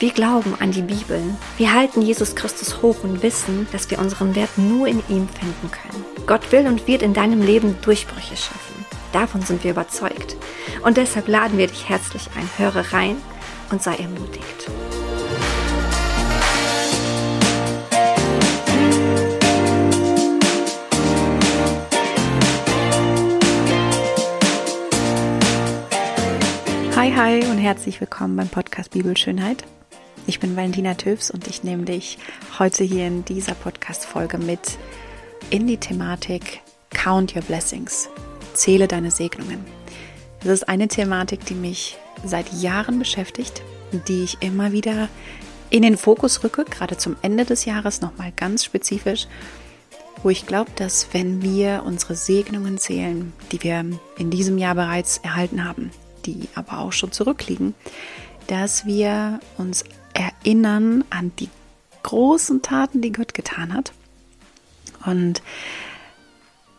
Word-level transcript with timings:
Wir 0.00 0.12
glauben 0.12 0.54
an 0.60 0.72
die 0.72 0.80
Bibel. 0.80 1.20
Wir 1.58 1.74
halten 1.74 2.00
Jesus 2.00 2.34
Christus 2.34 2.80
hoch 2.80 3.04
und 3.04 3.22
wissen, 3.22 3.68
dass 3.70 3.90
wir 3.90 3.98
unseren 3.98 4.34
Wert 4.34 4.56
nur 4.56 4.86
in 4.86 5.00
ihm 5.10 5.28
finden 5.28 5.70
können. 5.70 6.26
Gott 6.26 6.52
will 6.52 6.66
und 6.66 6.86
wird 6.86 7.02
in 7.02 7.12
deinem 7.12 7.42
Leben 7.42 7.76
Durchbrüche 7.82 8.34
schaffen. 8.34 8.86
Davon 9.12 9.42
sind 9.42 9.62
wir 9.62 9.72
überzeugt. 9.72 10.36
Und 10.82 10.96
deshalb 10.96 11.28
laden 11.28 11.58
wir 11.58 11.66
dich 11.66 11.90
herzlich 11.90 12.30
ein. 12.34 12.48
Höre 12.56 12.94
rein 12.94 13.16
und 13.70 13.82
sei 13.82 13.96
ermutigt. 13.96 14.70
Hi, 26.96 27.12
hi 27.14 27.44
und 27.50 27.58
herzlich 27.58 28.00
willkommen 28.00 28.36
beim 28.36 28.48
Podcast 28.48 28.92
Bibelschönheit. 28.92 29.62
Ich 30.26 30.38
bin 30.38 30.54
Valentina 30.54 30.94
Töfs 30.94 31.30
und 31.30 31.48
ich 31.48 31.64
nehme 31.64 31.84
dich 31.84 32.18
heute 32.58 32.84
hier 32.84 33.06
in 33.06 33.24
dieser 33.24 33.54
Podcast-Folge 33.54 34.38
mit 34.38 34.78
in 35.50 35.66
die 35.66 35.78
Thematik 35.78 36.60
Count 36.90 37.34
Your 37.34 37.42
Blessings. 37.42 38.08
Zähle 38.54 38.86
deine 38.86 39.10
Segnungen. 39.10 39.64
Das 40.42 40.52
ist 40.52 40.68
eine 40.68 40.88
Thematik, 40.88 41.44
die 41.46 41.54
mich 41.54 41.96
seit 42.24 42.52
Jahren 42.52 42.98
beschäftigt, 42.98 43.62
die 44.08 44.24
ich 44.24 44.42
immer 44.42 44.72
wieder 44.72 45.08
in 45.70 45.82
den 45.82 45.96
Fokus 45.96 46.44
rücke, 46.44 46.64
gerade 46.64 46.96
zum 46.96 47.16
Ende 47.22 47.44
des 47.44 47.64
Jahres 47.64 48.00
nochmal 48.00 48.32
ganz 48.34 48.64
spezifisch, 48.64 49.26
wo 50.22 50.30
ich 50.30 50.46
glaube, 50.46 50.70
dass 50.76 51.08
wenn 51.12 51.42
wir 51.42 51.82
unsere 51.86 52.14
Segnungen 52.14 52.78
zählen, 52.78 53.32
die 53.52 53.62
wir 53.62 53.84
in 54.18 54.30
diesem 54.30 54.58
Jahr 54.58 54.74
bereits 54.74 55.18
erhalten 55.18 55.64
haben, 55.64 55.90
die 56.26 56.48
aber 56.54 56.78
auch 56.78 56.92
schon 56.92 57.12
zurückliegen, 57.12 57.74
dass 58.50 58.84
wir 58.84 59.40
uns 59.58 59.84
erinnern 60.42 61.04
an 61.10 61.32
die 61.38 61.48
großen 62.02 62.62
Taten, 62.62 63.00
die 63.00 63.12
Gott 63.12 63.34
getan 63.34 63.74
hat. 63.74 63.92
Und 65.04 65.42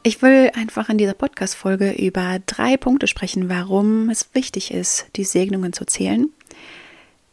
ich 0.04 0.22
will 0.22 0.52
einfach 0.56 0.90
in 0.90 0.98
dieser 0.98 1.14
Podcast-Folge 1.14 1.92
über 1.92 2.40
drei 2.46 2.76
Punkte 2.78 3.08
sprechen, 3.08 3.50
warum 3.50 4.10
es 4.10 4.30
wichtig 4.34 4.72
ist, 4.72 5.06
die 5.16 5.24
Segnungen 5.24 5.74
zu 5.74 5.86
zählen. 5.86 6.30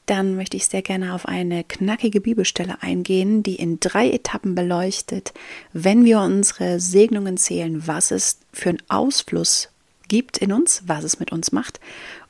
Dann 0.05 0.37
möchte 0.37 0.57
ich 0.57 0.67
sehr 0.67 0.83
gerne 0.83 1.15
auf 1.15 1.27
eine 1.27 1.65
knackige 1.65 2.21
Bibelstelle 2.21 2.83
eingehen, 2.83 3.43
die 3.43 3.57
in 3.57 3.79
drei 3.79 4.11
Etappen 4.11 4.55
beleuchtet, 4.55 5.35
wenn 5.73 6.05
wir 6.05 6.21
unsere 6.21 6.81
Segnungen 6.81 7.37
zählen, 7.37 7.87
was 7.87 8.11
es 8.11 8.39
für 8.53 8.71
einen 8.71 8.83
Ausfluss 8.89 9.69
gibt 10.09 10.39
in 10.39 10.53
uns, 10.53 10.83
was 10.87 11.05
es 11.05 11.21
mit 11.21 11.33
uns 11.33 11.53
macht. 11.53 11.81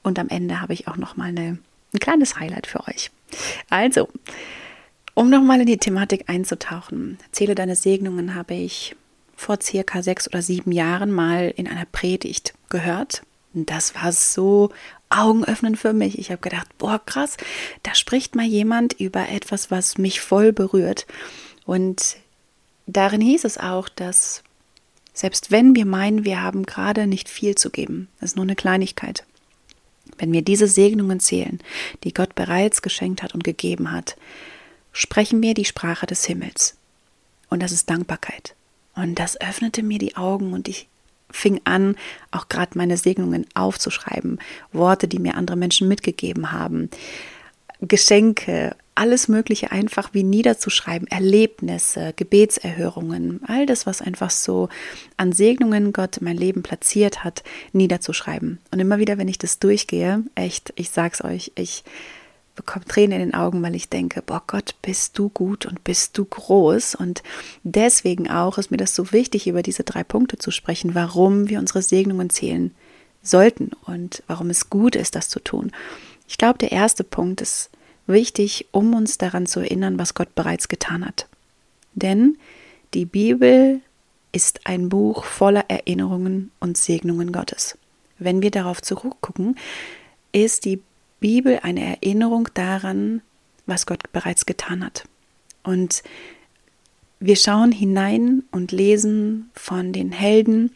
Und 0.02 0.18
am 0.18 0.28
Ende 0.28 0.60
habe 0.60 0.72
ich 0.72 0.88
auch 0.88 0.96
noch 0.96 1.16
mal 1.16 1.28
eine, 1.28 1.58
ein 1.92 2.00
kleines 2.00 2.38
Highlight 2.38 2.66
für 2.66 2.86
euch. 2.86 3.10
Also, 3.70 4.08
um 5.14 5.30
nochmal 5.30 5.60
in 5.60 5.66
die 5.66 5.78
Thematik 5.78 6.24
einzutauchen, 6.28 7.18
zähle 7.32 7.54
deine 7.54 7.76
Segnungen 7.76 8.34
habe 8.34 8.54
ich 8.54 8.94
vor 9.36 9.58
circa 9.60 10.02
sechs 10.02 10.28
oder 10.28 10.42
sieben 10.42 10.72
Jahren 10.72 11.10
mal 11.10 11.52
in 11.56 11.68
einer 11.68 11.86
Predigt 11.86 12.54
gehört. 12.68 13.22
Das 13.52 13.94
war 13.94 14.12
so 14.12 14.70
augenöffnend 15.10 15.78
für 15.78 15.92
mich. 15.92 16.18
Ich 16.18 16.30
habe 16.30 16.40
gedacht, 16.40 16.66
boah, 16.78 17.00
krass, 17.04 17.36
da 17.82 17.94
spricht 17.94 18.34
mal 18.34 18.44
jemand 18.44 18.94
über 18.94 19.28
etwas, 19.28 19.70
was 19.70 19.96
mich 19.96 20.20
voll 20.20 20.52
berührt. 20.52 21.06
Und 21.64 22.16
darin 22.86 23.20
hieß 23.20 23.44
es 23.44 23.58
auch, 23.58 23.88
dass 23.88 24.42
selbst 25.14 25.50
wenn 25.50 25.74
wir 25.74 25.84
meinen, 25.86 26.24
wir 26.24 26.42
haben 26.42 26.64
gerade 26.64 27.06
nicht 27.06 27.28
viel 27.28 27.54
zu 27.54 27.70
geben, 27.70 28.08
das 28.20 28.30
ist 28.30 28.36
nur 28.36 28.44
eine 28.44 28.56
Kleinigkeit, 28.56 29.24
wenn 30.18 30.32
wir 30.32 30.42
diese 30.42 30.66
Segnungen 30.66 31.20
zählen, 31.20 31.60
die 32.04 32.12
Gott 32.12 32.34
bereits 32.34 32.82
geschenkt 32.82 33.22
hat 33.22 33.34
und 33.34 33.44
gegeben 33.44 33.92
hat, 33.92 34.16
sprechen 34.92 35.42
wir 35.42 35.54
die 35.54 35.64
Sprache 35.64 36.06
des 36.06 36.24
Himmels. 36.24 36.76
Und 37.48 37.62
das 37.62 37.72
ist 37.72 37.88
Dankbarkeit. 37.88 38.54
Und 38.94 39.18
das 39.18 39.40
öffnete 39.40 39.82
mir 39.82 39.98
die 39.98 40.16
Augen 40.16 40.52
und 40.52 40.68
ich 40.68 40.88
fing 41.30 41.60
an, 41.64 41.96
auch 42.30 42.48
gerade 42.48 42.76
meine 42.76 42.96
Segnungen 42.96 43.46
aufzuschreiben, 43.54 44.38
Worte, 44.72 45.08
die 45.08 45.18
mir 45.18 45.34
andere 45.34 45.56
Menschen 45.56 45.88
mitgegeben 45.88 46.52
haben, 46.52 46.90
Geschenke, 47.80 48.74
alles 48.98 49.28
Mögliche 49.28 49.70
einfach 49.70 50.12
wie 50.12 50.24
niederzuschreiben, 50.24 51.08
Erlebnisse, 51.08 52.12
Gebetserhörungen, 52.16 53.40
all 53.46 53.64
das, 53.64 53.86
was 53.86 54.02
einfach 54.02 54.30
so 54.30 54.68
an 55.16 55.32
Segnungen 55.32 55.92
Gott 55.92 56.18
in 56.18 56.24
mein 56.24 56.36
Leben 56.36 56.62
platziert 56.62 57.22
hat, 57.22 57.44
niederzuschreiben. 57.72 58.58
Und 58.72 58.80
immer 58.80 58.98
wieder, 58.98 59.16
wenn 59.16 59.28
ich 59.28 59.38
das 59.38 59.60
durchgehe, 59.60 60.24
echt, 60.34 60.72
ich 60.76 60.90
sag's 60.90 61.22
euch, 61.22 61.52
ich 61.54 61.84
bekomme 62.56 62.84
Tränen 62.86 63.20
in 63.20 63.28
den 63.28 63.34
Augen, 63.34 63.62
weil 63.62 63.76
ich 63.76 63.88
denke, 63.88 64.20
boah 64.20 64.42
Gott, 64.46 64.74
bist 64.82 65.16
du 65.16 65.28
gut 65.28 65.64
und 65.64 65.84
bist 65.84 66.18
du 66.18 66.24
groß. 66.24 66.96
Und 66.96 67.22
deswegen 67.62 68.28
auch 68.28 68.58
ist 68.58 68.72
mir 68.72 68.78
das 68.78 68.96
so 68.96 69.12
wichtig, 69.12 69.46
über 69.46 69.62
diese 69.62 69.84
drei 69.84 70.02
Punkte 70.02 70.38
zu 70.38 70.50
sprechen, 70.50 70.96
warum 70.96 71.48
wir 71.48 71.60
unsere 71.60 71.82
Segnungen 71.82 72.30
zählen 72.30 72.74
sollten 73.22 73.70
und 73.84 74.24
warum 74.26 74.50
es 74.50 74.70
gut 74.70 74.96
ist, 74.96 75.14
das 75.14 75.28
zu 75.28 75.38
tun. 75.38 75.70
Ich 76.26 76.36
glaube, 76.36 76.58
der 76.58 76.72
erste 76.72 77.04
Punkt 77.04 77.40
ist, 77.40 77.70
wichtig, 78.08 78.66
um 78.72 78.94
uns 78.94 79.18
daran 79.18 79.46
zu 79.46 79.60
erinnern, 79.60 79.98
was 79.98 80.14
Gott 80.14 80.34
bereits 80.34 80.68
getan 80.68 81.04
hat. 81.04 81.28
Denn 81.94 82.38
die 82.94 83.04
Bibel 83.04 83.80
ist 84.32 84.66
ein 84.66 84.88
Buch 84.88 85.24
voller 85.24 85.64
Erinnerungen 85.68 86.50
und 86.60 86.76
Segnungen 86.76 87.32
Gottes. 87.32 87.78
Wenn 88.18 88.42
wir 88.42 88.50
darauf 88.50 88.82
zurückgucken, 88.82 89.56
ist 90.32 90.64
die 90.64 90.82
Bibel 91.20 91.60
eine 91.62 91.96
Erinnerung 91.96 92.48
daran, 92.54 93.22
was 93.66 93.86
Gott 93.86 94.12
bereits 94.12 94.46
getan 94.46 94.84
hat. 94.84 95.04
Und 95.62 96.02
wir 97.20 97.36
schauen 97.36 97.72
hinein 97.72 98.44
und 98.52 98.72
lesen 98.72 99.50
von 99.54 99.92
den 99.92 100.12
Helden, 100.12 100.72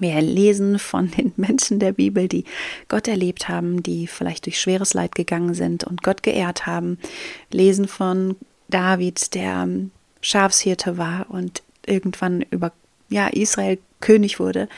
wir 0.00 0.20
lesen 0.20 0.78
von 0.78 1.10
den 1.10 1.32
Menschen 1.36 1.78
der 1.78 1.92
Bibel, 1.92 2.28
die 2.28 2.44
Gott 2.88 3.08
erlebt 3.08 3.48
haben, 3.48 3.82
die 3.82 4.06
vielleicht 4.06 4.46
durch 4.46 4.60
schweres 4.60 4.94
Leid 4.94 5.14
gegangen 5.14 5.54
sind 5.54 5.84
und 5.84 6.02
Gott 6.02 6.22
geehrt 6.22 6.66
haben. 6.66 6.98
Lesen 7.50 7.88
von 7.88 8.36
David, 8.68 9.34
der 9.34 9.68
Schafshirte 10.20 10.96
war 10.98 11.26
und 11.28 11.62
irgendwann 11.86 12.42
über 12.50 12.72
ja, 13.08 13.28
Israel 13.28 13.78
König 14.00 14.40
wurde. 14.40 14.68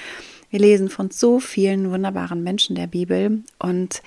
Wir 0.50 0.60
lesen 0.60 0.88
von 0.88 1.10
so 1.10 1.41
vielen 1.41 1.91
wunderbaren 1.91 2.43
Menschen 2.43 2.77
der 2.77 2.87
Bibel 2.87 3.43
und 3.59 4.03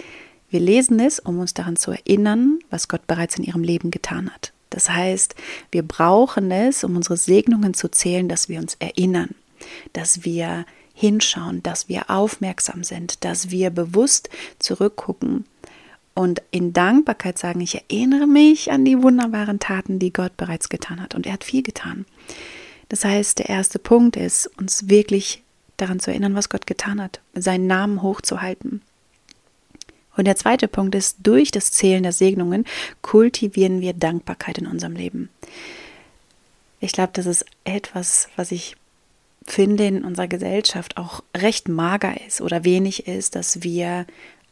wir 0.49 0.59
lesen 0.59 0.99
es, 0.99 1.19
um 1.19 1.39
uns 1.39 1.53
daran 1.53 1.75
zu 1.75 1.91
erinnern, 1.91 2.59
was 2.69 2.87
Gott 2.87 3.05
bereits 3.05 3.37
in 3.37 3.43
ihrem 3.43 3.63
Leben 3.63 3.91
getan 3.91 4.31
hat. 4.31 4.51
Das 4.69 4.89
heißt, 4.89 5.35
wir 5.71 5.83
brauchen 5.83 6.51
es, 6.51 6.83
um 6.83 6.95
unsere 6.95 7.17
Segnungen 7.17 7.73
zu 7.73 7.89
zählen, 7.89 8.29
dass 8.29 8.49
wir 8.49 8.59
uns 8.59 8.75
erinnern, 8.79 9.35
dass 9.93 10.23
wir 10.23 10.65
hinschauen, 10.99 11.63
dass 11.63 11.87
wir 11.87 12.09
aufmerksam 12.09 12.83
sind, 12.83 13.23
dass 13.23 13.49
wir 13.49 13.69
bewusst 13.69 14.29
zurückgucken 14.59 15.45
und 16.13 16.41
in 16.51 16.73
Dankbarkeit 16.73 17.39
sagen, 17.39 17.61
ich 17.61 17.75
erinnere 17.75 18.27
mich 18.27 18.71
an 18.71 18.83
die 18.83 19.01
wunderbaren 19.01 19.59
Taten, 19.59 19.99
die 19.99 20.11
Gott 20.11 20.35
bereits 20.35 20.67
getan 20.67 21.01
hat. 21.01 21.15
Und 21.15 21.25
er 21.25 21.31
hat 21.31 21.45
viel 21.45 21.63
getan. 21.63 22.05
Das 22.89 23.05
heißt, 23.05 23.39
der 23.39 23.47
erste 23.47 23.79
Punkt 23.79 24.17
ist, 24.17 24.47
uns 24.59 24.89
wirklich 24.89 25.41
daran 25.77 26.01
zu 26.01 26.11
erinnern, 26.11 26.35
was 26.35 26.49
Gott 26.49 26.67
getan 26.67 27.01
hat, 27.01 27.21
seinen 27.33 27.67
Namen 27.67 28.01
hochzuhalten. 28.01 28.81
Und 30.17 30.25
der 30.25 30.35
zweite 30.35 30.67
Punkt 30.67 30.95
ist, 30.95 31.19
durch 31.23 31.51
das 31.51 31.71
Zählen 31.71 32.03
der 32.03 32.11
Segnungen 32.11 32.65
kultivieren 33.01 33.79
wir 33.79 33.93
Dankbarkeit 33.93 34.57
in 34.57 34.67
unserem 34.67 34.97
Leben. 34.97 35.29
Ich 36.81 36.91
glaube, 36.91 37.11
das 37.13 37.27
ist 37.27 37.45
etwas, 37.63 38.27
was 38.35 38.51
ich 38.51 38.75
finde, 39.51 39.85
in 39.85 40.03
unserer 40.03 40.27
Gesellschaft 40.27 40.97
auch 40.97 41.23
recht 41.35 41.67
mager 41.67 42.15
ist 42.25 42.41
oder 42.41 42.63
wenig 42.63 43.07
ist, 43.07 43.35
dass 43.35 43.63
wir 43.63 44.05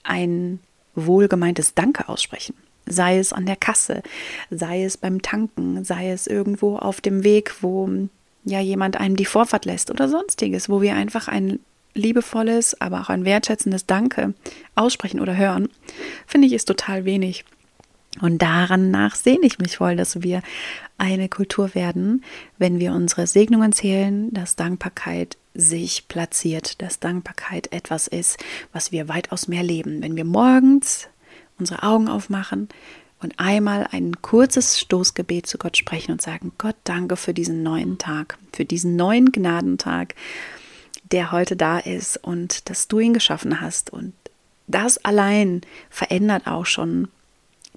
ein 0.03 0.59
wohlgemeintes 0.95 1.73
Danke 1.73 2.09
aussprechen. 2.09 2.55
Sei 2.85 3.17
es 3.17 3.33
an 3.33 3.45
der 3.45 3.57
Kasse, 3.57 4.01
sei 4.49 4.83
es 4.83 4.97
beim 4.97 5.21
Tanken, 5.21 5.83
sei 5.83 6.11
es 6.11 6.25
irgendwo 6.27 6.77
auf 6.77 7.01
dem 7.01 7.23
Weg, 7.23 7.55
wo 7.61 7.89
ja 8.45 8.61
jemand 8.61 8.97
einem 8.97 9.17
die 9.17 9.25
Vorfahrt 9.25 9.65
lässt 9.65 9.91
oder 9.91 10.07
sonstiges, 10.07 10.69
wo 10.69 10.81
wir 10.81 10.95
einfach 10.95 11.27
ein 11.27 11.59
liebevolles, 11.93 12.79
aber 12.79 13.01
auch 13.01 13.09
ein 13.09 13.25
wertschätzendes 13.25 13.85
Danke 13.85 14.33
aussprechen 14.75 15.19
oder 15.19 15.35
hören, 15.35 15.69
finde 16.25 16.47
ich 16.47 16.53
ist 16.53 16.65
total 16.65 17.05
wenig. 17.05 17.43
Und 18.21 18.41
daran 18.41 18.91
nach 18.91 19.15
sehne 19.15 19.45
ich 19.45 19.59
mich 19.59 19.77
voll, 19.77 19.95
dass 19.95 20.21
wir 20.21 20.41
eine 20.97 21.29
Kultur 21.29 21.75
werden, 21.75 22.23
wenn 22.57 22.79
wir 22.79 22.93
unsere 22.93 23.27
Segnungen 23.27 23.73
zählen, 23.73 24.33
dass 24.33 24.55
Dankbarkeit 24.55 25.37
sich 25.53 26.07
platziert, 26.07 26.81
dass 26.81 26.99
Dankbarkeit 26.99 27.71
etwas 27.71 28.07
ist, 28.07 28.37
was 28.73 28.91
wir 28.91 29.07
weitaus 29.07 29.47
mehr 29.47 29.63
leben. 29.63 30.01
Wenn 30.01 30.15
wir 30.15 30.25
morgens 30.25 31.07
unsere 31.59 31.83
Augen 31.83 32.07
aufmachen 32.07 32.69
und 33.21 33.33
einmal 33.37 33.87
ein 33.91 34.21
kurzes 34.21 34.79
Stoßgebet 34.79 35.47
zu 35.47 35.57
Gott 35.57 35.77
sprechen 35.77 36.11
und 36.11 36.21
sagen, 36.21 36.51
Gott, 36.57 36.75
danke 36.83 37.15
für 37.15 37.33
diesen 37.33 37.63
neuen 37.63 37.97
Tag, 37.97 38.37
für 38.53 38.65
diesen 38.65 38.95
neuen 38.95 39.31
Gnadentag, 39.31 40.15
der 41.11 41.31
heute 41.31 41.55
da 41.55 41.79
ist 41.79 42.17
und 42.17 42.69
dass 42.69 42.87
du 42.87 42.99
ihn 42.99 43.13
geschaffen 43.13 43.61
hast. 43.61 43.91
Und 43.91 44.13
das 44.67 44.97
allein 45.03 45.61
verändert 45.89 46.45
auch 46.45 46.65
schon 46.65 47.07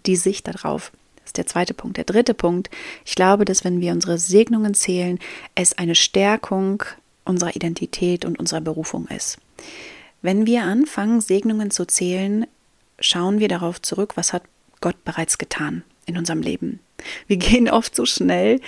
die 0.06 0.16
Sicht 0.16 0.48
darauf. 0.48 0.92
Das 1.16 1.26
ist 1.26 1.36
der 1.36 1.46
zweite 1.46 1.74
Punkt. 1.74 1.96
Der 1.96 2.04
dritte 2.04 2.34
Punkt, 2.34 2.70
ich 3.04 3.14
glaube, 3.14 3.44
dass 3.44 3.64
wenn 3.64 3.80
wir 3.80 3.92
unsere 3.92 4.18
Segnungen 4.18 4.74
zählen, 4.74 5.18
es 5.54 5.76
eine 5.76 5.94
Stärkung 5.94 6.82
unserer 7.24 7.54
Identität 7.54 8.24
und 8.24 8.38
unserer 8.38 8.60
Berufung 8.60 9.06
ist. 9.08 9.38
Wenn 10.22 10.46
wir 10.46 10.64
anfangen, 10.64 11.20
Segnungen 11.20 11.70
zu 11.70 11.86
zählen, 11.86 12.46
schauen 12.98 13.38
wir 13.38 13.48
darauf 13.48 13.80
zurück, 13.80 14.16
was 14.16 14.32
hat 14.32 14.42
Gott 14.80 15.04
bereits 15.04 15.38
getan 15.38 15.82
in 16.06 16.18
unserem 16.18 16.42
Leben. 16.42 16.80
Wir 17.26 17.36
gehen 17.38 17.68
oft 17.68 17.94
so 17.94 18.04
schnell 18.06 18.60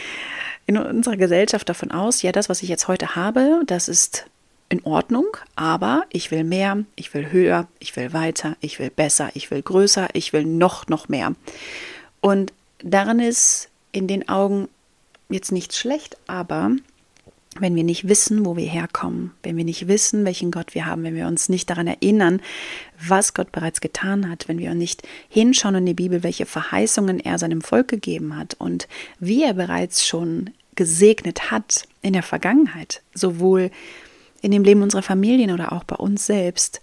in 0.67 0.77
unserer 0.77 1.17
Gesellschaft 1.17 1.69
davon 1.69 1.91
aus, 1.91 2.23
ja, 2.23 2.33
das, 2.33 2.49
was 2.49 2.63
ich 2.63 2.69
jetzt 2.69 2.89
heute 2.89 3.17
habe, 3.17 3.63
das 3.67 3.89
ist 3.89 4.27
in 4.73 4.83
Ordnung, 4.85 5.27
aber 5.55 6.05
ich 6.09 6.31
will 6.31 6.45
mehr, 6.45 6.85
ich 6.97 7.13
will 7.13 7.31
höher, 7.31 7.69
ich 7.79 7.95
will 7.95 8.15
weiter, 8.15 8.57
ich 8.61 8.79
will 8.79 8.89
besser, 8.89 9.31
ich 9.35 9.51
will 9.51 9.61
größer, 9.61 10.09
ich 10.15 10.33
will 10.33 10.47
noch, 10.47 10.89
noch 10.89 11.11
mehr. 11.11 11.35
Und 12.23 12.55
daran 12.83 13.21
ist 13.21 13.69
in 13.93 14.09
den 14.09 14.31
Augen 14.31 14.69
jetzt 15.29 15.53
nichts 15.53 15.79
schlecht, 15.79 16.17
aber 16.27 16.71
wenn 17.61 17.75
wir 17.75 17.85
nicht 17.85 18.09
wissen, 18.09 18.47
wo 18.47 18.57
wir 18.57 18.67
herkommen, 18.67 19.33
wenn 19.43 19.59
wir 19.59 19.65
nicht 19.65 19.89
wissen, 19.89 20.25
welchen 20.25 20.51
Gott 20.51 20.75
wir 20.75 20.87
haben, 20.87 21.03
wenn 21.03 21.17
wir 21.17 21.27
uns 21.27 21.51
nicht 21.51 21.69
daran 21.69 21.87
erinnern, 21.87 22.41
was 22.99 23.35
Gott 23.35 23.53
bereits 23.53 23.83
getan 23.83 24.31
hat, 24.31 24.49
wenn 24.49 24.59
wir 24.59 24.75
nicht 24.75 25.03
hinschauen 25.29 25.75
in 25.75 25.85
die 25.85 25.93
Bibel, 25.93 26.23
welche 26.23 26.47
Verheißungen 26.47 27.21
er 27.21 27.39
seinem 27.39 27.61
Volk 27.61 27.89
gegeben 27.89 28.39
hat 28.39 28.55
und 28.55 28.89
wie 29.21 29.43
er 29.43 29.53
bereits 29.53 30.07
schon 30.07 30.49
gesegnet 30.77 31.51
hat 31.51 31.87
in 32.01 32.15
der 32.15 32.23
Vergangenheit, 32.23 33.03
sowohl 33.13 33.71
in 34.43 34.51
dem 34.51 34.65
Leben 34.65 34.83
unserer 34.83 35.03
Familien 35.03 35.53
oder 35.53 35.73
auch 35.73 35.85
bei 35.85 35.97
uns 35.97 36.27
selbst, 36.27 36.81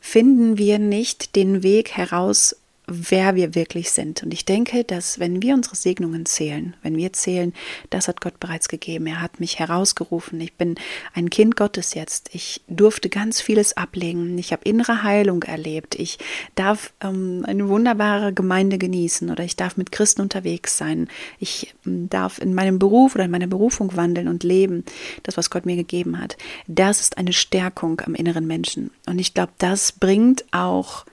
finden 0.00 0.56
wir 0.58 0.78
nicht 0.78 1.36
den 1.36 1.62
Weg 1.62 1.92
heraus, 1.92 2.56
wer 2.86 3.36
wir 3.36 3.54
wirklich 3.54 3.92
sind. 3.92 4.22
Und 4.22 4.34
ich 4.34 4.44
denke, 4.44 4.82
dass 4.82 5.20
wenn 5.20 5.40
wir 5.40 5.54
unsere 5.54 5.76
Segnungen 5.76 6.26
zählen, 6.26 6.74
wenn 6.82 6.96
wir 6.96 7.12
zählen, 7.12 7.54
das 7.90 8.08
hat 8.08 8.20
Gott 8.20 8.40
bereits 8.40 8.68
gegeben, 8.68 9.06
er 9.06 9.20
hat 9.20 9.38
mich 9.38 9.58
herausgerufen, 9.60 10.40
ich 10.40 10.54
bin 10.54 10.74
ein 11.14 11.30
Kind 11.30 11.56
Gottes 11.56 11.94
jetzt, 11.94 12.30
ich 12.32 12.60
durfte 12.66 13.08
ganz 13.08 13.40
vieles 13.40 13.76
ablegen, 13.76 14.36
ich 14.36 14.52
habe 14.52 14.68
innere 14.68 15.04
Heilung 15.04 15.44
erlebt, 15.44 15.94
ich 15.94 16.18
darf 16.56 16.92
ähm, 17.00 17.44
eine 17.46 17.68
wunderbare 17.68 18.32
Gemeinde 18.32 18.78
genießen 18.78 19.30
oder 19.30 19.44
ich 19.44 19.54
darf 19.54 19.76
mit 19.76 19.92
Christen 19.92 20.22
unterwegs 20.22 20.76
sein, 20.76 21.08
ich 21.38 21.74
ähm, 21.86 22.08
darf 22.10 22.38
in 22.40 22.52
meinem 22.52 22.80
Beruf 22.80 23.14
oder 23.14 23.24
in 23.24 23.30
meiner 23.30 23.46
Berufung 23.46 23.96
wandeln 23.96 24.26
und 24.26 24.42
leben, 24.42 24.84
das, 25.22 25.36
was 25.36 25.50
Gott 25.50 25.66
mir 25.66 25.76
gegeben 25.76 26.20
hat. 26.20 26.36
Das 26.66 27.00
ist 27.00 27.16
eine 27.16 27.32
Stärkung 27.32 28.00
am 28.00 28.16
inneren 28.16 28.46
Menschen. 28.46 28.90
Und 29.06 29.20
ich 29.20 29.34
glaube, 29.34 29.52
das 29.58 29.92
bringt 29.92 30.44
auch 30.50 31.04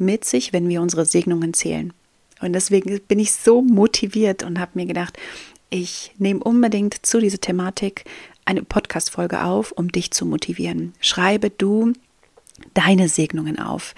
mit 0.00 0.24
sich, 0.24 0.52
wenn 0.52 0.68
wir 0.68 0.82
unsere 0.82 1.04
Segnungen 1.06 1.54
zählen. 1.54 1.92
Und 2.40 2.54
deswegen 2.54 3.00
bin 3.06 3.18
ich 3.18 3.32
so 3.32 3.62
motiviert 3.62 4.42
und 4.42 4.58
habe 4.58 4.72
mir 4.74 4.86
gedacht, 4.86 5.18
ich 5.68 6.12
nehme 6.18 6.40
unbedingt 6.40 7.06
zu 7.06 7.20
dieser 7.20 7.40
Thematik 7.40 8.04
eine 8.44 8.62
Podcast-Folge 8.62 9.44
auf, 9.44 9.72
um 9.72 9.92
dich 9.92 10.10
zu 10.10 10.26
motivieren. 10.26 10.94
Schreibe 11.00 11.50
du 11.50 11.92
deine 12.74 13.08
Segnungen 13.08 13.58
auf. 13.58 13.94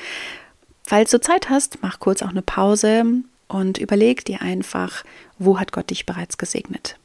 Falls 0.85 1.11
du 1.11 1.21
Zeit 1.21 1.49
hast, 1.49 1.79
mach 1.81 2.01
kurz 2.01 2.23
auch 2.23 2.29
eine 2.29 2.43
Pause 2.43 3.05
und 3.49 3.79
überleg 3.79 4.25
dir 4.25 4.43
einfach, 4.43 5.05
wo 5.39 5.59
hat 5.59 5.73
Gott 5.73 5.91
dich 5.91 6.05
bereits 6.05 6.37
gesegnet? 6.37 6.99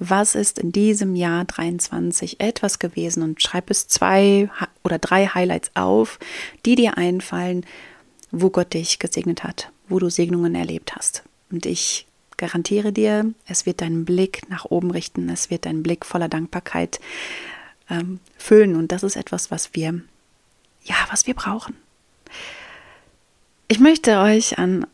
Was 0.00 0.34
ist 0.34 0.58
in 0.58 0.72
diesem 0.72 1.16
Jahr 1.16 1.44
23 1.44 2.40
etwas 2.40 2.78
gewesen 2.78 3.22
und 3.22 3.42
schreib 3.42 3.68
es 3.70 3.88
zwei 3.88 4.48
oder 4.84 4.98
drei 4.98 5.26
Highlights 5.26 5.72
auf, 5.74 6.18
die 6.64 6.76
dir 6.76 6.96
einfallen, 6.96 7.66
wo 8.30 8.50
Gott 8.50 8.74
dich 8.74 8.98
gesegnet 8.98 9.44
hat, 9.44 9.70
wo 9.88 9.98
du 9.98 10.10
Segnungen 10.10 10.54
erlebt 10.54 10.94
hast. 10.96 11.22
Und 11.50 11.66
ich 11.66 12.06
garantiere 12.36 12.92
dir, 12.92 13.32
es 13.46 13.66
wird 13.66 13.80
deinen 13.80 14.04
Blick 14.04 14.48
nach 14.48 14.64
oben 14.64 14.90
richten, 14.90 15.28
es 15.28 15.50
wird 15.50 15.66
deinen 15.66 15.82
Blick 15.82 16.06
voller 16.06 16.28
Dankbarkeit 16.28 17.00
ähm, 17.90 18.20
füllen. 18.36 18.76
Und 18.76 18.92
das 18.92 19.02
ist 19.02 19.16
etwas, 19.16 19.50
was 19.50 19.74
wir, 19.74 20.00
ja, 20.84 20.96
was 21.10 21.26
wir 21.26 21.34
brauchen. 21.34 21.76
Ich 23.66 23.80
möchte 23.80 24.18
euch 24.20 24.58
an 24.58 24.86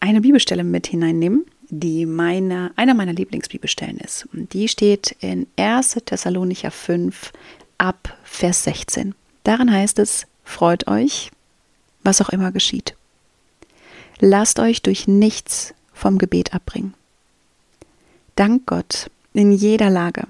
eine 0.00 0.20
Bibelstelle 0.20 0.64
mit 0.64 0.86
hineinnehmen, 0.86 1.46
die 1.68 2.04
meine, 2.06 2.72
einer 2.76 2.94
meiner 2.94 3.12
Lieblingsbibelstellen 3.12 3.98
ist. 3.98 4.26
Und 4.32 4.52
die 4.52 4.68
steht 4.68 5.16
in 5.20 5.46
1. 5.56 5.98
Thessalonicher 6.04 6.70
5 6.70 7.32
ab 7.78 8.18
Vers 8.24 8.64
16. 8.64 9.14
Darin 9.44 9.70
heißt 9.70 9.98
es, 9.98 10.26
freut 10.44 10.88
euch, 10.88 11.30
was 12.02 12.20
auch 12.20 12.28
immer 12.30 12.52
geschieht. 12.52 12.94
Lasst 14.18 14.58
euch 14.58 14.82
durch 14.82 15.08
nichts 15.08 15.74
vom 15.92 16.18
Gebet 16.18 16.54
abbringen. 16.54 16.94
Dank 18.36 18.66
Gott 18.66 19.10
in 19.32 19.52
jeder 19.52 19.90
Lage. 19.90 20.26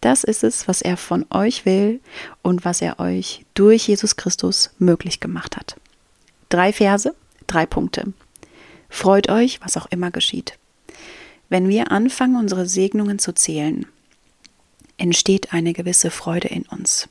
Das 0.00 0.22
ist 0.22 0.44
es, 0.44 0.68
was 0.68 0.80
er 0.80 0.96
von 0.96 1.26
euch 1.30 1.64
will 1.66 2.00
und 2.42 2.64
was 2.64 2.80
er 2.80 3.00
euch 3.00 3.44
durch 3.54 3.88
Jesus 3.88 4.16
Christus 4.16 4.70
möglich 4.78 5.20
gemacht 5.20 5.56
hat. 5.56 5.76
Drei 6.48 6.72
Verse, 6.72 7.14
drei 7.46 7.66
Punkte. 7.66 8.12
Freut 8.88 9.28
euch, 9.28 9.60
was 9.60 9.76
auch 9.76 9.86
immer 9.86 10.10
geschieht. 10.10 10.56
Wenn 11.48 11.68
wir 11.68 11.90
anfangen, 11.90 12.36
unsere 12.36 12.66
Segnungen 12.66 13.18
zu 13.18 13.32
zählen, 13.34 13.86
entsteht 14.98 15.52
eine 15.52 15.72
gewisse 15.72 16.10
Freude 16.10 16.48
in 16.48 16.62
uns. 16.64 17.08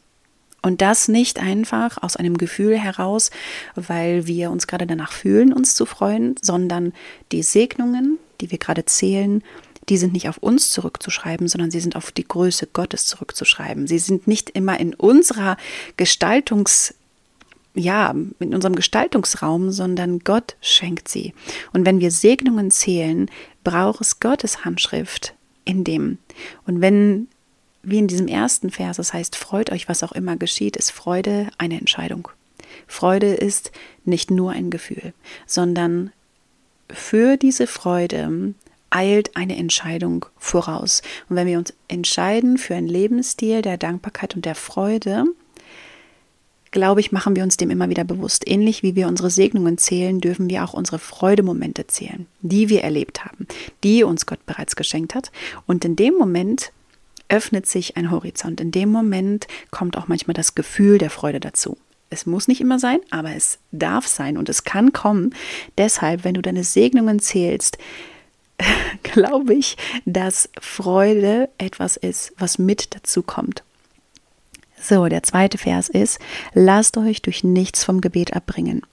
Und 0.62 0.82
das 0.82 1.08
nicht 1.08 1.40
einfach 1.40 2.02
aus 2.02 2.16
einem 2.16 2.38
Gefühl 2.38 2.78
heraus, 2.78 3.30
weil 3.76 4.28
wir 4.28 4.52
uns 4.52 4.68
gerade 4.68 4.88
danach 4.88 5.12
fühlen, 5.12 5.54
uns 5.54 5.76
zu 5.76 5.86
freuen, 5.86 6.36
sondern 6.42 6.94
die 7.32 7.44
Segnungen, 7.44 8.18
die 8.42 8.52
wir 8.52 8.58
gerade 8.58 8.86
zählen, 8.86 9.44
die 9.90 9.98
sind 9.98 10.14
nicht 10.14 10.28
auf 10.28 10.38
uns 10.38 10.70
zurückzuschreiben, 10.72 11.48
sondern 11.48 11.72
sie 11.72 11.80
sind 11.80 11.96
auf 11.96 12.12
die 12.12 12.28
Größe 12.28 12.68
Gottes 12.68 13.06
zurückzuschreiben. 13.06 13.88
Sie 13.88 14.00
sind 14.00 14.28
nicht 14.28 14.50
immer 14.50 14.80
in 14.80 14.94
unserer 14.94 15.58
Gestaltungs 15.96 16.94
ja, 17.80 18.16
in 18.40 18.56
unserem 18.56 18.76
Gestaltungsraum, 18.76 19.72
sondern 19.72 20.20
Gott 20.20 20.56
schenkt 20.62 21.08
sie. 21.08 21.34
Und 21.74 21.86
wenn 21.86 22.00
wir 22.00 22.10
Segnungen 22.10 22.72
zählen, 22.72 23.30
braucht 23.64 24.02
es 24.02 24.20
Gottes 24.20 24.66
Handschrift 24.66 25.36
in 25.64 25.84
dem. 25.84 26.18
Und 26.66 26.82
wenn 26.82 27.28
wie 27.90 28.00
in 28.00 28.08
diesem 28.08 28.28
ersten 28.28 28.70
Vers, 28.70 28.98
das 28.98 29.14
heißt, 29.14 29.38
freut 29.38 29.72
euch, 29.72 29.88
was 29.88 30.04
auch 30.04 30.12
immer 30.12 30.36
geschieht, 30.36 30.76
ist 30.76 30.92
Freude 30.92 31.48
eine 31.58 31.80
Entscheidung. 31.80 32.28
Freude 32.86 33.34
ist 33.34 33.72
nicht 34.04 34.30
nur 34.30 34.52
ein 34.52 34.70
Gefühl, 34.70 35.14
sondern 35.46 36.12
für 36.90 37.38
diese 37.38 37.66
Freude 37.66 38.54
eilt 38.90 39.38
eine 39.38 39.56
Entscheidung 39.56 40.26
voraus. 40.38 41.02
Und 41.30 41.38
wenn 41.38 41.48
wir 41.48 41.58
uns 41.58 41.74
entscheiden 41.88 42.58
für 42.58 42.76
einen 42.76 42.90
Lebensstil 42.90 43.62
der 43.62 43.78
Dankbarkeit 43.78 44.36
und 44.36 44.44
der 44.44 44.56
Freude, 44.56 45.24
glaube 46.72 47.00
ich, 47.00 47.14
machen 47.14 47.38
wir 47.38 47.44
uns 47.44 47.56
dem 47.56 47.70
immer 47.70 47.88
wieder 47.88 48.04
bewusst. 48.04 48.46
Ähnlich 48.50 48.84
wie 48.84 48.96
wir 48.96 49.08
unsere 49.08 49.30
Segnungen 49.30 49.78
zählen, 49.78 50.20
dürfen 50.20 50.50
wir 50.50 50.66
auch 50.66 50.74
unsere 50.74 51.00
Freudemomente 51.00 51.88
zählen, 51.88 52.26
die 52.42 52.68
wir 52.68 52.84
erlebt 52.84 53.24
haben, 53.24 53.48
die 53.86 54.04
uns 54.04 54.26
Gott 54.26 54.46
bereits 54.46 54.76
geschenkt 54.76 55.16
hat. 55.16 55.32
Und 55.66 55.86
in 55.86 55.96
dem 55.96 56.16
Moment 56.16 56.74
öffnet 57.30 57.66
sich 57.66 57.98
ein 57.98 58.12
Horizont. 58.12 58.62
In 58.62 58.72
dem 58.72 58.90
Moment 58.90 59.48
kommt 59.72 59.98
auch 59.98 60.08
manchmal 60.08 60.34
das 60.34 60.56
Gefühl 60.56 60.98
der 60.98 61.10
Freude 61.10 61.40
dazu. 61.40 61.78
Es 62.10 62.26
muss 62.26 62.48
nicht 62.48 62.62
immer 62.62 62.80
sein, 62.80 63.00
aber 63.10 63.36
es 63.36 63.60
darf 63.72 64.08
sein 64.08 64.38
und 64.38 64.48
es 64.48 64.64
kann 64.64 64.94
kommen. 64.94 65.36
Deshalb, 65.78 66.24
wenn 66.24 66.36
du 66.36 66.42
deine 66.42 66.64
Segnungen 66.64 67.20
zählst, 67.20 67.78
glaube 69.04 69.54
ich, 69.54 69.78
dass 70.06 70.50
Freude 70.60 71.50
etwas 71.58 71.98
ist, 71.98 72.34
was 72.38 72.58
mit 72.58 72.96
dazu 72.96 73.24
kommt. 73.24 73.64
So, 74.80 75.08
der 75.08 75.24
zweite 75.24 75.58
Vers 75.58 75.90
ist, 75.90 76.20
lasst 76.54 76.98
euch 76.98 77.22
durch 77.22 77.44
nichts 77.44 77.84
vom 77.84 78.00
Gebet 78.00 78.34
abbringen. 78.36 78.84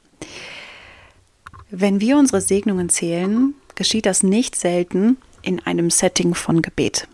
Wenn 1.71 2.01
wir 2.01 2.17
unsere 2.17 2.41
Segnungen 2.41 2.89
zählen, 2.89 3.55
geschieht 3.75 4.07
das 4.07 4.23
nicht 4.23 4.57
selten 4.57 5.19
in 5.43 5.61
einem 5.61 5.91
Setting 5.91 6.35
von 6.35 6.63
Gebet. 6.63 7.07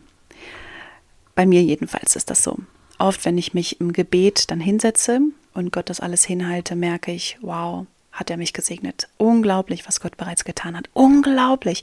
Bei 1.41 1.47
mir 1.47 1.63
jedenfalls 1.63 2.17
ist 2.17 2.29
das 2.29 2.45
so. 2.45 2.59
Oft, 2.99 3.25
wenn 3.25 3.39
ich 3.39 3.55
mich 3.55 3.81
im 3.81 3.95
Gebet 3.95 4.51
dann 4.51 4.61
hinsetze 4.61 5.21
und 5.55 5.73
Gott 5.73 5.89
das 5.89 5.99
alles 5.99 6.23
hinhalte, 6.23 6.77
merke 6.77 7.13
ich, 7.13 7.39
wow, 7.41 7.87
hat 8.13 8.29
er 8.29 8.37
mich 8.37 8.53
gesegnet. 8.53 9.09
Unglaublich, 9.17 9.87
was 9.87 10.01
Gott 10.01 10.19
bereits 10.19 10.45
getan 10.45 10.77
hat. 10.77 10.91
Unglaublich. 10.93 11.83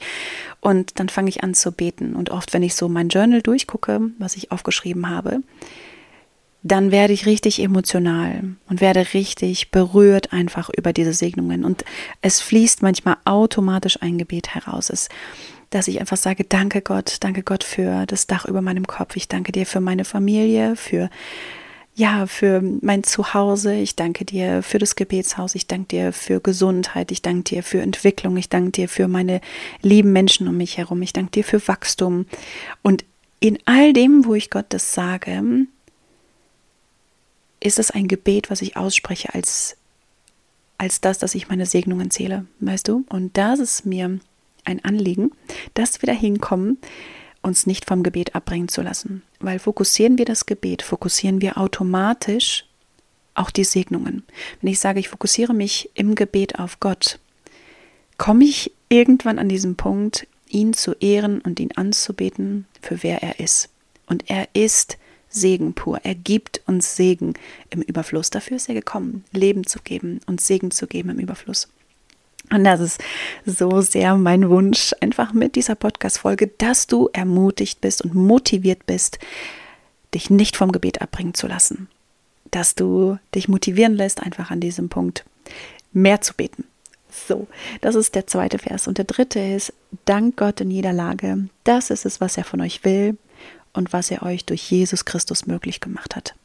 Und 0.59 0.99
dann 0.99 1.09
fange 1.09 1.29
ich 1.29 1.43
an 1.43 1.55
zu 1.55 1.71
beten. 1.71 2.15
Und 2.15 2.29
oft, 2.29 2.53
wenn 2.53 2.61
ich 2.61 2.75
so 2.75 2.87
mein 2.87 3.09
Journal 3.09 3.41
durchgucke, 3.41 4.11
was 4.19 4.35
ich 4.35 4.51
aufgeschrieben 4.51 5.09
habe, 5.09 5.41
dann 6.61 6.91
werde 6.91 7.13
ich 7.13 7.25
richtig 7.25 7.59
emotional 7.59 8.43
und 8.69 8.79
werde 8.79 9.07
richtig 9.15 9.71
berührt 9.71 10.33
einfach 10.33 10.69
über 10.69 10.93
diese 10.93 11.13
Segnungen. 11.13 11.65
Und 11.65 11.83
es 12.21 12.41
fließt 12.41 12.83
manchmal 12.83 13.17
automatisch 13.25 14.03
ein 14.03 14.19
Gebet 14.19 14.53
heraus. 14.53 14.91
Es, 14.91 15.09
dass 15.69 15.87
ich 15.87 15.99
einfach 15.99 16.17
sage, 16.17 16.43
danke 16.43 16.81
Gott, 16.81 17.17
danke 17.21 17.43
Gott 17.43 17.63
für 17.63 18.05
das 18.05 18.27
Dach 18.27 18.45
über 18.45 18.61
meinem 18.61 18.87
Kopf. 18.87 19.15
Ich 19.15 19.27
danke 19.27 19.51
dir 19.51 19.65
für 19.65 19.81
meine 19.81 20.05
Familie, 20.05 20.75
für 20.75 21.09
ja, 21.97 22.27
für 22.27 22.61
mein 22.61 23.03
Zuhause. 23.03 23.73
Ich 23.73 23.95
danke 23.95 24.23
dir 24.23 24.61
für 24.61 24.77
das 24.77 24.95
Gebetshaus. 24.95 25.55
Ich 25.55 25.65
danke 25.65 25.87
dir 25.87 26.13
für 26.13 26.39
Gesundheit. 26.39 27.11
Ich 27.11 27.23
danke 27.23 27.43
dir 27.43 27.63
für 27.63 27.81
Entwicklung. 27.81 28.37
Ich 28.37 28.49
danke 28.49 28.69
dir 28.69 28.87
für 28.87 29.07
meine 29.07 29.41
lieben 29.81 30.13
Menschen 30.13 30.47
um 30.47 30.57
mich 30.57 30.77
herum. 30.77 31.01
Ich 31.01 31.11
danke 31.11 31.31
dir 31.31 31.43
für 31.43 31.67
Wachstum. 31.67 32.27
Und 32.83 33.03
in 33.39 33.57
all 33.65 33.93
dem, 33.93 34.25
wo 34.25 34.35
ich 34.35 34.51
Gott 34.51 34.67
das 34.69 34.93
sage, 34.93 35.65
ist 37.59 37.79
es 37.79 37.89
ein 37.89 38.07
Gebet, 38.07 38.51
was 38.51 38.61
ich 38.61 38.77
ausspreche 38.77 39.33
als, 39.33 39.75
als 40.77 41.01
das, 41.01 41.17
dass 41.17 41.33
ich 41.33 41.49
meine 41.49 41.65
Segnungen 41.65 42.11
zähle, 42.11 42.45
weißt 42.59 42.87
du? 42.87 43.05
Und 43.09 43.37
das 43.37 43.57
ist 43.57 43.87
mir 43.87 44.19
ein 44.67 44.83
Anliegen, 44.83 45.31
dass 45.73 46.01
wir 46.01 46.07
dahin 46.07 46.39
kommen, 46.39 46.77
uns 47.41 47.65
nicht 47.65 47.85
vom 47.85 48.03
Gebet 48.03 48.35
abbringen 48.35 48.67
zu 48.67 48.81
lassen. 48.81 49.23
Weil 49.39 49.59
fokussieren 49.59 50.17
wir 50.17 50.25
das 50.25 50.45
Gebet, 50.45 50.81
fokussieren 50.81 51.41
wir 51.41 51.57
automatisch 51.57 52.65
auch 53.33 53.51
die 53.51 53.63
Segnungen. 53.63 54.23
Wenn 54.61 54.71
ich 54.71 54.79
sage, 54.79 54.99
ich 54.99 55.09
fokussiere 55.09 55.53
mich 55.53 55.89
im 55.93 56.15
Gebet 56.15 56.59
auf 56.59 56.79
Gott, 56.79 57.19
komme 58.17 58.43
ich 58.43 58.71
irgendwann 58.89 59.39
an 59.39 59.49
diesen 59.49 59.75
Punkt, 59.75 60.27
ihn 60.49 60.73
zu 60.73 60.93
ehren 60.93 61.41
und 61.41 61.59
ihn 61.59 61.71
anzubeten, 61.75 62.65
für 62.81 63.03
wer 63.03 63.21
er 63.21 63.39
ist. 63.39 63.69
Und 64.07 64.29
er 64.29 64.47
ist 64.53 64.97
Segen 65.29 65.73
pur. 65.73 65.99
Er 66.03 66.15
gibt 66.15 66.61
uns 66.65 66.95
Segen 66.95 67.33
im 67.69 67.81
Überfluss. 67.81 68.29
Dafür 68.29 68.57
ist 68.57 68.69
er 68.69 68.75
gekommen, 68.75 69.25
Leben 69.31 69.67
zu 69.67 69.79
geben 69.79 70.21
und 70.25 70.41
Segen 70.41 70.71
zu 70.71 70.87
geben 70.87 71.09
im 71.09 71.19
Überfluss. 71.19 71.67
Und 72.49 72.63
das 72.63 72.79
ist 72.79 73.01
so 73.45 73.81
sehr 73.81 74.15
mein 74.15 74.49
Wunsch, 74.49 74.93
einfach 75.01 75.33
mit 75.33 75.55
dieser 75.55 75.75
Podcast-Folge, 75.75 76.47
dass 76.57 76.87
du 76.87 77.09
ermutigt 77.11 77.81
bist 77.81 78.01
und 78.01 78.15
motiviert 78.15 78.85
bist, 78.85 79.19
dich 80.13 80.29
nicht 80.29 80.55
vom 80.55 80.71
Gebet 80.71 81.01
abbringen 81.01 81.33
zu 81.33 81.47
lassen. 81.47 81.89
Dass 82.51 82.75
du 82.75 83.17
dich 83.35 83.49
motivieren 83.49 83.95
lässt, 83.95 84.23
einfach 84.23 84.49
an 84.49 84.61
diesem 84.61 84.87
Punkt 84.87 85.25
mehr 85.91 86.21
zu 86.21 86.33
beten. 86.33 86.63
So, 87.27 87.47
das 87.81 87.95
ist 87.95 88.15
der 88.15 88.27
zweite 88.27 88.59
Vers. 88.59 88.87
Und 88.87 88.97
der 88.97 89.05
dritte 89.05 89.39
ist, 89.39 89.73
dank 90.05 90.37
Gott 90.37 90.61
in 90.61 90.71
jeder 90.71 90.93
Lage. 90.93 91.49
Das 91.63 91.89
ist 91.89 92.05
es, 92.05 92.21
was 92.21 92.37
er 92.37 92.43
von 92.43 92.61
euch 92.61 92.85
will 92.85 93.17
und 93.73 93.91
was 93.91 94.11
er 94.11 94.23
euch 94.23 94.45
durch 94.45 94.71
Jesus 94.71 95.03
Christus 95.05 95.47
möglich 95.47 95.81
gemacht 95.81 96.15
hat. 96.15 96.35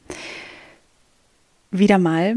Wieder 1.70 1.98
mal, 1.98 2.36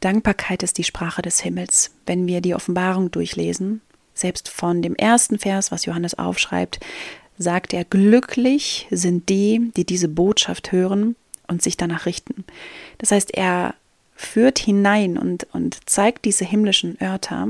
Dankbarkeit 0.00 0.62
ist 0.62 0.78
die 0.78 0.84
Sprache 0.84 1.22
des 1.22 1.40
Himmels. 1.40 1.92
Wenn 2.06 2.26
wir 2.26 2.40
die 2.40 2.54
Offenbarung 2.54 3.10
durchlesen, 3.10 3.80
selbst 4.14 4.48
von 4.48 4.82
dem 4.82 4.94
ersten 4.94 5.38
Vers, 5.38 5.70
was 5.70 5.84
Johannes 5.84 6.18
aufschreibt, 6.18 6.80
sagt 7.38 7.72
er, 7.72 7.84
glücklich 7.84 8.86
sind 8.90 9.28
die, 9.28 9.70
die 9.76 9.84
diese 9.84 10.08
Botschaft 10.08 10.72
hören 10.72 11.16
und 11.46 11.62
sich 11.62 11.76
danach 11.76 12.06
richten. 12.06 12.44
Das 12.98 13.12
heißt, 13.12 13.32
er 13.34 13.74
führt 14.14 14.58
hinein 14.58 15.16
und, 15.16 15.46
und 15.52 15.78
zeigt 15.88 16.24
diese 16.24 16.44
himmlischen 16.44 17.00
Örter 17.00 17.48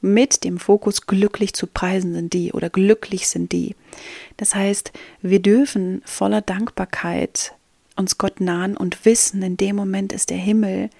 mit 0.00 0.42
dem 0.42 0.58
Fokus 0.58 1.06
glücklich 1.06 1.54
zu 1.54 1.66
preisen 1.68 2.12
sind 2.12 2.32
die 2.32 2.52
oder 2.52 2.70
glücklich 2.70 3.28
sind 3.28 3.52
die. 3.52 3.76
Das 4.36 4.54
heißt, 4.54 4.92
wir 5.22 5.40
dürfen 5.40 6.02
voller 6.04 6.40
Dankbarkeit 6.40 7.54
uns 7.94 8.18
Gott 8.18 8.40
nahen 8.40 8.76
und 8.76 9.04
wissen, 9.04 9.42
in 9.42 9.56
dem 9.56 9.76
Moment 9.76 10.12
ist 10.12 10.30
der 10.30 10.36
Himmel 10.36 10.90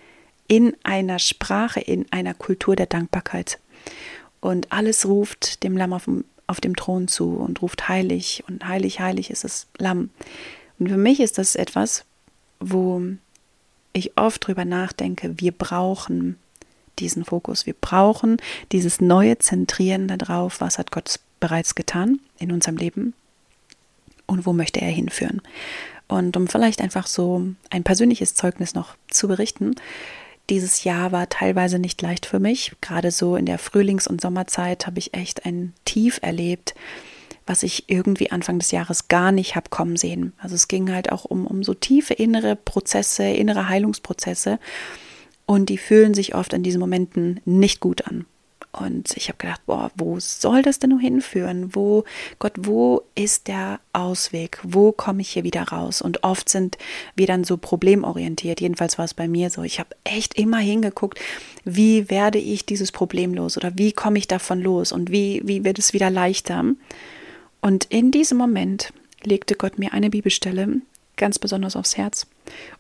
in 0.49 0.75
einer 0.83 1.19
Sprache, 1.19 1.81
in 1.81 2.07
einer 2.11 2.35
Kultur 2.35 2.75
der 2.75 2.87
Dankbarkeit. 2.87 3.59
Und 4.41 4.73
alles 4.73 5.07
ruft 5.07 5.63
dem 5.63 5.77
Lamm 5.77 5.93
auf 5.93 6.05
dem, 6.05 6.25
auf 6.47 6.61
dem 6.61 6.75
Thron 6.75 7.07
zu 7.07 7.35
und 7.35 7.63
ruft 7.63 7.89
heilig 7.89 8.43
und 8.49 8.67
heilig, 8.67 9.01
heilig 9.01 9.31
ist 9.31 9.45
das 9.45 9.67
Lamm. 9.77 10.11
Und 10.79 10.89
für 10.89 10.97
mich 10.97 11.21
ist 11.21 11.39
das 11.39 11.55
etwas, 11.55 12.05
wo 12.61 13.03
ich 13.93 14.17
oft 14.17 14.47
drüber 14.47 14.65
nachdenke, 14.65 15.35
wir 15.39 15.53
brauchen 15.53 16.39
diesen 16.99 17.25
Fokus, 17.25 17.67
wir 17.67 17.75
brauchen 17.75 18.39
dieses 18.73 19.01
neue 19.01 19.39
Zentrieren 19.39 20.09
darauf, 20.09 20.61
was 20.61 20.79
hat 20.79 20.91
Gott 20.91 21.21
bereits 21.41 21.75
getan 21.75 22.21
in 22.39 22.53
unserem 22.53 22.77
Leben 22.77 23.15
und 24.27 24.47
wo 24.47 24.53
möchte 24.53 24.81
er 24.81 24.91
hinführen. 24.91 25.43
Und 26.09 26.37
um 26.37 26.49
vielleicht 26.49 26.81
einfach 26.81 27.07
so 27.07 27.47
ein 27.71 27.85
persönliches 27.85 28.35
Zeugnis 28.35 28.75
noch 28.75 28.97
zu 29.11 29.29
berichten, 29.29 29.75
dieses 30.51 30.85
Jahr 30.85 31.13
war 31.13 31.29
teilweise 31.29 31.79
nicht 31.79 32.01
leicht 32.01 32.27
für 32.27 32.39
mich. 32.39 32.73
Gerade 32.81 33.11
so 33.11 33.37
in 33.37 33.47
der 33.47 33.59
Frühlings- 33.59 34.07
und 34.07 34.21
Sommerzeit 34.21 34.87
habe 34.87 34.99
ich 34.99 35.15
echt 35.15 35.45
ein 35.45 35.75
Tief 35.85 36.19
erlebt, 36.23 36.75
was 37.47 37.63
ich 37.63 37.89
irgendwie 37.89 38.31
Anfang 38.31 38.59
des 38.59 38.71
Jahres 38.71 39.09
gar 39.09 39.33
nicht 39.33 39.57
habe 39.57 39.71
kommen 39.71 39.97
sehen. 39.97 40.33
Also 40.39 40.55
es 40.55 40.69
ging 40.69 40.93
halt 40.93 41.13
auch 41.13 41.25
um, 41.25 41.47
um 41.47 41.63
so 41.63 41.75
tiefe 41.75 42.15
innere 42.15 42.57
Prozesse, 42.57 43.25
innere 43.25 43.69
Heilungsprozesse. 43.69 44.59
Und 45.47 45.69
die 45.71 45.79
fühlen 45.79 46.15
sich 46.15 46.35
oft 46.35 46.53
in 46.53 46.63
diesen 46.63 46.81
Momenten 46.81 47.41
nicht 47.45 47.81
gut 47.81 48.07
an. 48.07 48.27
Und 48.71 49.17
ich 49.17 49.29
habe 49.29 49.39
gedacht, 49.39 49.63
boah, 49.67 49.91
wo 49.97 50.21
soll 50.21 50.63
das 50.63 50.79
denn 50.79 50.91
nur 50.91 51.01
hinführen? 51.01 51.75
Wo, 51.75 52.05
Gott, 52.39 52.53
wo 52.57 53.03
ist 53.15 53.49
der 53.49 53.81
Ausweg? 53.93 54.59
Wo 54.63 54.93
komme 54.93 55.23
ich 55.23 55.31
hier 55.31 55.43
wieder 55.43 55.63
raus? 55.63 56.03
Und 56.03 56.23
oft 56.23 56.49
sind 56.49 56.77
wir 57.17 57.27
dann 57.27 57.45
so 57.45 57.57
problemorientiert. 57.57 58.61
Jedenfalls 58.61 58.99
war 58.99 59.07
es 59.07 59.15
bei 59.15 59.27
mir 59.27 59.51
so. 59.51 59.63
Ich 59.63 59.81
habe 59.81 59.97
echt 60.05 60.35
immer 60.35 60.59
hingeguckt, 60.59 61.19
wie 61.65 62.11
werde 62.11 62.39
ich 62.39 62.67
dieses 62.67 62.93
Problem 62.93 63.35
los 63.35 63.57
oder 63.57 63.73
wie 63.77 63.93
komme 63.93 64.19
ich 64.19 64.29
davon 64.29 64.61
los 64.61 64.93
und 64.93 65.11
wie, 65.11 65.41
wie 65.45 65.65
wird 65.65 65.79
es 65.79 65.93
wieder 65.93 66.11
leichter? 66.11 66.65
Und 67.61 67.87
in 67.87 68.11
diesem 68.11 68.39
Moment 68.39 68.93
legte 69.25 69.55
Gott 69.55 69.79
mir 69.79 69.93
eine 69.93 70.11
Bibelstelle 70.11 70.83
ganz 71.17 71.39
besonders 71.39 71.75
aufs 71.75 71.97
Herz. 71.97 72.27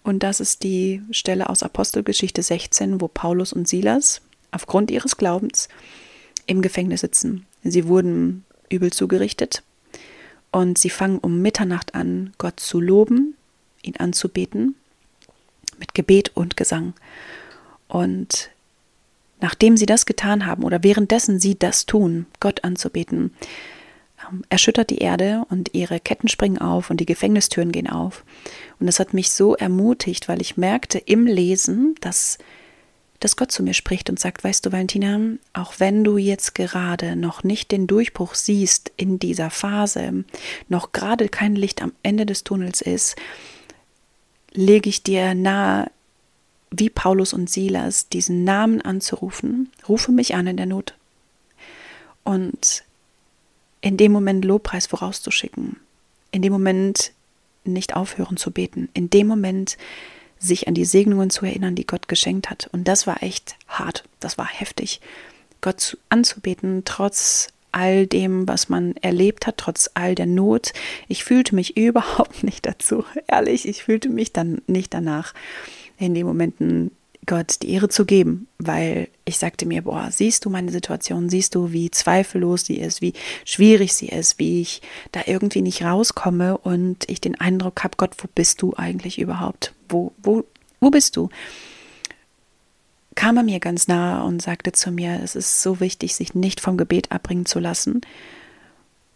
Und 0.02 0.22
das 0.22 0.40
ist 0.40 0.62
die 0.62 1.02
Stelle 1.10 1.50
aus 1.50 1.62
Apostelgeschichte 1.62 2.42
16, 2.42 3.00
wo 3.00 3.08
Paulus 3.08 3.52
und 3.52 3.66
Silas 3.66 4.22
aufgrund 4.50 4.90
ihres 4.90 5.16
Glaubens 5.16 5.68
im 6.46 6.62
Gefängnis 6.62 7.00
sitzen. 7.02 7.46
Sie 7.62 7.86
wurden 7.86 8.44
übel 8.70 8.92
zugerichtet 8.92 9.62
und 10.50 10.78
sie 10.78 10.90
fangen 10.90 11.18
um 11.18 11.42
Mitternacht 11.42 11.94
an, 11.94 12.32
Gott 12.38 12.60
zu 12.60 12.80
loben, 12.80 13.36
ihn 13.82 13.96
anzubeten, 13.96 14.74
mit 15.78 15.94
Gebet 15.94 16.32
und 16.34 16.56
Gesang. 16.56 16.94
Und 17.86 18.50
nachdem 19.40 19.76
sie 19.76 19.86
das 19.86 20.06
getan 20.06 20.46
haben 20.46 20.64
oder 20.64 20.82
währenddessen 20.82 21.38
sie 21.38 21.58
das 21.58 21.86
tun, 21.86 22.26
Gott 22.40 22.64
anzubeten, 22.64 23.34
ähm, 24.28 24.42
erschüttert 24.48 24.90
die 24.90 24.98
Erde 24.98 25.44
und 25.48 25.74
ihre 25.74 26.00
Ketten 26.00 26.28
springen 26.28 26.58
auf 26.58 26.90
und 26.90 26.98
die 26.98 27.06
Gefängnistüren 27.06 27.72
gehen 27.72 27.88
auf. 27.88 28.24
Und 28.80 28.86
das 28.86 28.98
hat 28.98 29.14
mich 29.14 29.30
so 29.30 29.54
ermutigt, 29.54 30.28
weil 30.28 30.40
ich 30.40 30.56
merkte 30.56 30.98
im 30.98 31.26
Lesen, 31.26 31.94
dass 32.00 32.38
dass 33.20 33.36
Gott 33.36 33.50
zu 33.50 33.62
mir 33.62 33.74
spricht 33.74 34.10
und 34.10 34.20
sagt, 34.20 34.44
weißt 34.44 34.64
du, 34.64 34.72
Valentina, 34.72 35.18
auch 35.52 35.74
wenn 35.78 36.04
du 36.04 36.18
jetzt 36.18 36.54
gerade 36.54 37.16
noch 37.16 37.42
nicht 37.42 37.72
den 37.72 37.86
Durchbruch 37.86 38.34
siehst 38.34 38.92
in 38.96 39.18
dieser 39.18 39.50
Phase, 39.50 40.24
noch 40.68 40.92
gerade 40.92 41.28
kein 41.28 41.56
Licht 41.56 41.82
am 41.82 41.92
Ende 42.02 42.26
des 42.26 42.44
Tunnels 42.44 42.80
ist, 42.80 43.16
lege 44.52 44.88
ich 44.88 45.02
dir 45.02 45.34
nahe, 45.34 45.90
wie 46.70 46.90
Paulus 46.90 47.32
und 47.32 47.50
Silas, 47.50 48.08
diesen 48.08 48.44
Namen 48.44 48.82
anzurufen, 48.82 49.70
rufe 49.88 50.12
mich 50.12 50.34
an 50.34 50.46
in 50.46 50.56
der 50.56 50.66
Not. 50.66 50.94
Und 52.24 52.84
in 53.80 53.96
dem 53.96 54.12
Moment 54.12 54.44
Lobpreis 54.44 54.86
vorauszuschicken, 54.86 55.76
in 56.30 56.42
dem 56.42 56.52
Moment 56.52 57.12
nicht 57.64 57.96
aufhören 57.96 58.36
zu 58.36 58.50
beten, 58.50 58.88
in 58.94 59.10
dem 59.10 59.26
Moment 59.26 59.78
sich 60.38 60.68
an 60.68 60.74
die 60.74 60.84
Segnungen 60.84 61.30
zu 61.30 61.44
erinnern, 61.44 61.74
die 61.74 61.86
Gott 61.86 62.08
geschenkt 62.08 62.50
hat. 62.50 62.68
Und 62.72 62.88
das 62.88 63.06
war 63.06 63.22
echt 63.22 63.56
hart, 63.66 64.04
das 64.20 64.38
war 64.38 64.46
heftig, 64.46 65.00
Gott 65.60 65.98
anzubeten, 66.08 66.82
trotz 66.84 67.48
all 67.72 68.06
dem, 68.06 68.48
was 68.48 68.68
man 68.68 68.96
erlebt 68.96 69.46
hat, 69.46 69.58
trotz 69.58 69.90
all 69.94 70.14
der 70.14 70.26
Not. 70.26 70.72
Ich 71.08 71.24
fühlte 71.24 71.54
mich 71.54 71.76
überhaupt 71.76 72.42
nicht 72.42 72.66
dazu, 72.66 73.04
ehrlich, 73.26 73.68
ich 73.68 73.82
fühlte 73.84 74.08
mich 74.08 74.32
dann 74.32 74.62
nicht 74.66 74.94
danach, 74.94 75.34
in 75.98 76.14
den 76.14 76.26
Momenten 76.26 76.92
Gott 77.28 77.62
die 77.62 77.70
Ehre 77.70 77.88
zu 77.88 78.04
geben, 78.04 78.48
weil 78.58 79.08
ich 79.24 79.38
sagte 79.38 79.66
mir, 79.66 79.82
boah, 79.82 80.08
siehst 80.10 80.44
du 80.44 80.50
meine 80.50 80.72
Situation, 80.72 81.28
siehst 81.28 81.54
du, 81.54 81.72
wie 81.72 81.90
zweifellos 81.90 82.64
sie 82.64 82.78
ist, 82.78 83.00
wie 83.02 83.12
schwierig 83.44 83.94
sie 83.94 84.08
ist, 84.08 84.40
wie 84.40 84.62
ich 84.62 84.82
da 85.12 85.20
irgendwie 85.26 85.62
nicht 85.62 85.84
rauskomme 85.84 86.58
und 86.58 87.08
ich 87.08 87.20
den 87.20 87.38
Eindruck 87.38 87.84
habe, 87.84 87.96
Gott, 87.96 88.12
wo 88.18 88.28
bist 88.34 88.62
du 88.62 88.74
eigentlich 88.74 89.20
überhaupt? 89.20 89.74
Wo, 89.88 90.12
wo, 90.22 90.44
wo 90.80 90.90
bist 90.90 91.16
du? 91.16 91.28
kam 93.14 93.36
er 93.36 93.42
mir 93.42 93.58
ganz 93.58 93.88
nahe 93.88 94.24
und 94.24 94.40
sagte 94.40 94.70
zu 94.70 94.92
mir, 94.92 95.20
es 95.24 95.34
ist 95.34 95.60
so 95.60 95.80
wichtig, 95.80 96.14
sich 96.14 96.36
nicht 96.36 96.60
vom 96.60 96.76
Gebet 96.76 97.10
abbringen 97.10 97.46
zu 97.46 97.58
lassen 97.58 98.00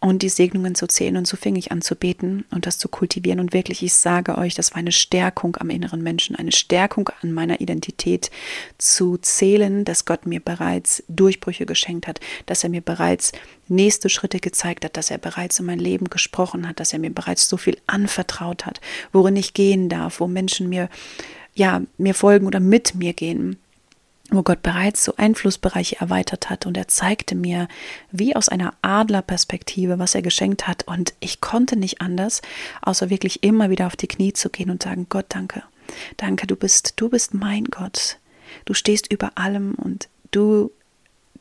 und 0.02 0.22
die 0.22 0.28
Segnungen 0.28 0.74
zu 0.74 0.88
zählen. 0.88 1.16
Und 1.16 1.28
so 1.28 1.36
fing 1.36 1.54
ich 1.54 1.70
an 1.70 1.80
zu 1.80 1.94
beten 1.94 2.44
und 2.50 2.66
das 2.66 2.76
zu 2.76 2.88
kultivieren. 2.88 3.38
Und 3.38 3.52
wirklich, 3.52 3.84
ich 3.84 3.94
sage 3.94 4.36
euch, 4.36 4.54
das 4.54 4.72
war 4.72 4.78
eine 4.78 4.90
Stärkung 4.90 5.56
am 5.58 5.70
inneren 5.70 6.02
Menschen, 6.02 6.34
eine 6.34 6.50
Stärkung 6.50 7.08
an 7.22 7.32
meiner 7.32 7.60
Identität 7.60 8.32
zu 8.78 9.16
zählen, 9.16 9.84
dass 9.84 10.04
Gott 10.04 10.26
mir 10.26 10.40
bereits 10.40 11.04
Durchbrüche 11.06 11.66
geschenkt 11.66 12.08
hat, 12.08 12.18
dass 12.46 12.64
er 12.64 12.70
mir 12.70 12.80
bereits 12.80 13.30
nächste 13.68 14.08
Schritte 14.08 14.40
gezeigt 14.40 14.84
hat, 14.84 14.96
dass 14.96 15.12
er 15.12 15.18
bereits 15.18 15.60
in 15.60 15.66
mein 15.66 15.78
Leben 15.78 16.10
gesprochen 16.10 16.68
hat, 16.68 16.80
dass 16.80 16.92
er 16.92 16.98
mir 16.98 17.14
bereits 17.14 17.48
so 17.48 17.56
viel 17.56 17.78
anvertraut 17.86 18.66
hat, 18.66 18.80
worin 19.12 19.36
ich 19.36 19.54
gehen 19.54 19.88
darf, 19.88 20.18
wo 20.18 20.26
Menschen 20.26 20.68
mir 20.68 20.88
ja, 21.54 21.82
mir 21.98 22.14
folgen 22.14 22.46
oder 22.46 22.60
mit 22.60 22.94
mir 22.94 23.12
gehen 23.12 23.58
wo 24.30 24.42
Gott 24.42 24.62
bereits 24.62 25.04
so 25.04 25.14
Einflussbereiche 25.16 26.00
erweitert 26.00 26.48
hat 26.48 26.66
und 26.66 26.76
er 26.76 26.88
zeigte 26.88 27.34
mir 27.34 27.68
wie 28.10 28.34
aus 28.34 28.48
einer 28.48 28.74
Adlerperspektive, 28.82 29.98
was 29.98 30.14
er 30.14 30.22
geschenkt 30.22 30.66
hat 30.66 30.84
und 30.86 31.14
ich 31.20 31.40
konnte 31.40 31.76
nicht 31.76 32.00
anders, 32.00 32.40
außer 32.80 33.10
wirklich 33.10 33.42
immer 33.42 33.70
wieder 33.70 33.86
auf 33.86 33.96
die 33.96 34.08
Knie 34.08 34.32
zu 34.32 34.48
gehen 34.48 34.70
und 34.70 34.82
sagen, 34.82 35.06
Gott, 35.08 35.26
danke. 35.28 35.62
Danke, 36.16 36.46
du 36.46 36.56
bist 36.56 36.94
du 36.96 37.08
bist 37.08 37.34
mein 37.34 37.64
Gott. 37.64 38.18
Du 38.64 38.74
stehst 38.74 39.12
über 39.12 39.32
allem 39.36 39.74
und 39.74 40.08
du 40.30 40.70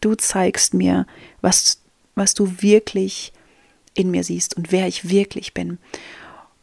du 0.01 0.15
zeigst 0.15 0.73
mir, 0.73 1.05
was 1.41 1.79
was 2.15 2.33
du 2.33 2.61
wirklich 2.61 3.31
in 3.93 4.11
mir 4.11 4.23
siehst 4.23 4.57
und 4.57 4.71
wer 4.71 4.87
ich 4.87 5.09
wirklich 5.09 5.53
bin. 5.53 5.77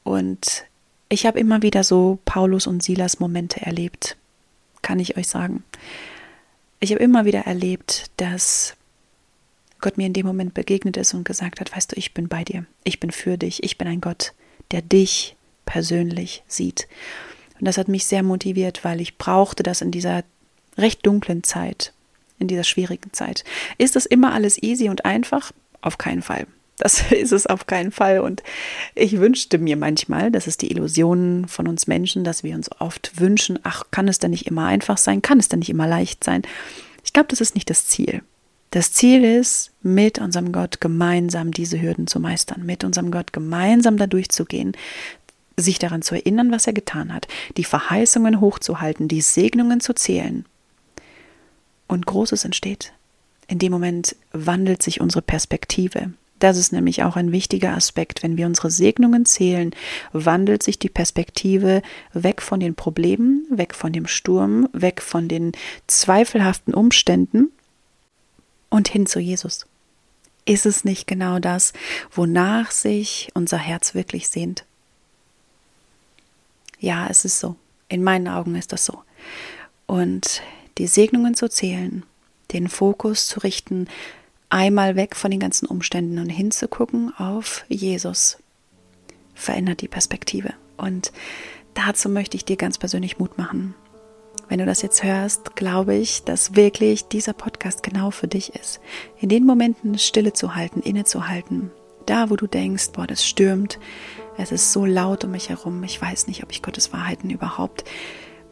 Und 0.02 0.64
ich 1.08 1.26
habe 1.26 1.38
immer 1.38 1.62
wieder 1.62 1.84
so 1.84 2.18
Paulus 2.24 2.66
und 2.66 2.82
Silas 2.82 3.20
Momente 3.20 3.60
erlebt, 3.62 4.16
kann 4.82 4.98
ich 4.98 5.16
euch 5.16 5.28
sagen 5.28 5.64
ich 6.80 6.92
habe 6.92 7.02
immer 7.02 7.24
wieder 7.24 7.40
erlebt, 7.40 8.10
dass 8.16 8.76
Gott 9.80 9.96
mir 9.96 10.06
in 10.06 10.12
dem 10.12 10.26
Moment 10.26 10.54
begegnet 10.54 10.96
ist 10.96 11.14
und 11.14 11.24
gesagt 11.24 11.60
hat, 11.60 11.74
weißt 11.74 11.92
du, 11.92 11.96
ich 11.96 12.14
bin 12.14 12.28
bei 12.28 12.44
dir, 12.44 12.66
ich 12.84 13.00
bin 13.00 13.10
für 13.10 13.36
dich, 13.36 13.62
ich 13.62 13.78
bin 13.78 13.88
ein 13.88 14.00
Gott, 14.00 14.32
der 14.70 14.82
dich 14.82 15.36
persönlich 15.66 16.42
sieht. 16.46 16.88
Und 17.58 17.66
das 17.66 17.78
hat 17.78 17.88
mich 17.88 18.06
sehr 18.06 18.22
motiviert, 18.22 18.84
weil 18.84 19.00
ich 19.00 19.18
brauchte 19.18 19.62
das 19.62 19.80
in 19.80 19.90
dieser 19.90 20.24
recht 20.76 21.04
dunklen 21.04 21.42
Zeit, 21.42 21.92
in 22.38 22.48
dieser 22.48 22.64
schwierigen 22.64 23.12
Zeit. 23.12 23.44
Ist 23.78 23.96
das 23.96 24.06
immer 24.06 24.32
alles 24.32 24.62
easy 24.62 24.88
und 24.88 25.04
einfach? 25.04 25.52
Auf 25.80 25.98
keinen 25.98 26.22
Fall. 26.22 26.46
Das 26.78 27.02
ist 27.12 27.32
es 27.32 27.46
auf 27.46 27.66
keinen 27.66 27.92
Fall. 27.92 28.20
Und 28.20 28.42
ich 28.94 29.18
wünschte 29.18 29.58
mir 29.58 29.76
manchmal, 29.76 30.30
das 30.30 30.46
ist 30.46 30.62
die 30.62 30.70
Illusion 30.70 31.46
von 31.48 31.68
uns 31.68 31.86
Menschen, 31.86 32.24
dass 32.24 32.42
wir 32.42 32.54
uns 32.54 32.70
oft 32.80 33.20
wünschen, 33.20 33.58
ach, 33.62 33.84
kann 33.90 34.08
es 34.08 34.18
denn 34.18 34.30
nicht 34.30 34.46
immer 34.46 34.66
einfach 34.66 34.98
sein? 34.98 35.22
Kann 35.22 35.38
es 35.38 35.48
denn 35.48 35.58
nicht 35.58 35.70
immer 35.70 35.86
leicht 35.86 36.24
sein? 36.24 36.42
Ich 37.04 37.12
glaube, 37.12 37.28
das 37.28 37.40
ist 37.40 37.54
nicht 37.54 37.70
das 37.70 37.86
Ziel. 37.86 38.22
Das 38.70 38.92
Ziel 38.92 39.24
ist, 39.24 39.70
mit 39.82 40.18
unserem 40.18 40.52
Gott 40.52 40.80
gemeinsam 40.80 41.52
diese 41.52 41.80
Hürden 41.80 42.06
zu 42.06 42.20
meistern, 42.20 42.66
mit 42.66 42.84
unserem 42.84 43.10
Gott 43.10 43.32
gemeinsam 43.32 43.96
da 43.96 44.06
durchzugehen, 44.06 44.76
sich 45.56 45.78
daran 45.78 46.02
zu 46.02 46.14
erinnern, 46.14 46.52
was 46.52 46.66
er 46.66 46.74
getan 46.74 47.12
hat, 47.12 47.26
die 47.56 47.64
Verheißungen 47.64 48.40
hochzuhalten, 48.40 49.08
die 49.08 49.22
Segnungen 49.22 49.80
zu 49.80 49.94
zählen. 49.94 50.44
Und 51.86 52.04
Großes 52.04 52.44
entsteht. 52.44 52.92
In 53.46 53.58
dem 53.58 53.72
Moment 53.72 54.14
wandelt 54.32 54.82
sich 54.82 55.00
unsere 55.00 55.22
Perspektive. 55.22 56.12
Das 56.38 56.56
ist 56.56 56.72
nämlich 56.72 57.02
auch 57.02 57.16
ein 57.16 57.32
wichtiger 57.32 57.74
Aspekt. 57.74 58.22
Wenn 58.22 58.36
wir 58.36 58.46
unsere 58.46 58.70
Segnungen 58.70 59.26
zählen, 59.26 59.74
wandelt 60.12 60.62
sich 60.62 60.78
die 60.78 60.88
Perspektive 60.88 61.82
weg 62.12 62.42
von 62.42 62.60
den 62.60 62.74
Problemen, 62.74 63.46
weg 63.50 63.74
von 63.74 63.92
dem 63.92 64.06
Sturm, 64.06 64.68
weg 64.72 65.02
von 65.02 65.28
den 65.28 65.52
zweifelhaften 65.86 66.74
Umständen 66.74 67.50
und 68.68 68.88
hin 68.88 69.06
zu 69.06 69.18
Jesus. 69.18 69.66
Ist 70.44 70.64
es 70.64 70.84
nicht 70.84 71.06
genau 71.06 71.38
das, 71.40 71.72
wonach 72.10 72.70
sich 72.70 73.30
unser 73.34 73.58
Herz 73.58 73.94
wirklich 73.94 74.28
sehnt? 74.28 74.64
Ja, 76.80 77.08
es 77.10 77.24
ist 77.24 77.40
so. 77.40 77.56
In 77.88 78.02
meinen 78.02 78.28
Augen 78.28 78.54
ist 78.54 78.72
das 78.72 78.84
so. 78.84 79.02
Und 79.86 80.42
die 80.78 80.86
Segnungen 80.86 81.34
zu 81.34 81.48
zählen, 81.48 82.04
den 82.52 82.68
Fokus 82.68 83.26
zu 83.26 83.40
richten 83.40 83.88
einmal 84.50 84.96
weg 84.96 85.16
von 85.16 85.30
den 85.30 85.40
ganzen 85.40 85.66
Umständen 85.66 86.18
und 86.18 86.28
hinzugucken 86.28 87.12
auf 87.16 87.64
Jesus, 87.68 88.38
verändert 89.34 89.80
die 89.80 89.88
Perspektive. 89.88 90.54
Und 90.76 91.12
dazu 91.74 92.08
möchte 92.08 92.36
ich 92.36 92.44
dir 92.44 92.56
ganz 92.56 92.78
persönlich 92.78 93.18
Mut 93.18 93.38
machen. 93.38 93.74
Wenn 94.48 94.60
du 94.60 94.66
das 94.66 94.80
jetzt 94.80 95.02
hörst, 95.02 95.56
glaube 95.56 95.94
ich, 95.94 96.24
dass 96.24 96.56
wirklich 96.56 97.08
dieser 97.08 97.34
Podcast 97.34 97.82
genau 97.82 98.10
für 98.10 98.28
dich 98.28 98.54
ist. 98.54 98.80
In 99.20 99.28
den 99.28 99.44
Momenten 99.44 99.98
Stille 99.98 100.32
zu 100.32 100.54
halten, 100.54 100.80
innezuhalten. 100.80 101.70
Da, 102.06 102.30
wo 102.30 102.36
du 102.36 102.46
denkst, 102.46 102.92
boah, 102.92 103.06
das 103.06 103.26
stürmt, 103.26 103.78
es 104.38 104.52
ist 104.52 104.72
so 104.72 104.86
laut 104.86 105.24
um 105.24 105.32
mich 105.32 105.50
herum, 105.50 105.82
ich 105.82 106.00
weiß 106.00 106.28
nicht, 106.28 106.42
ob 106.42 106.52
ich 106.52 106.62
Gottes 106.62 106.92
Wahrheiten 106.92 107.28
überhaupt 107.28 107.84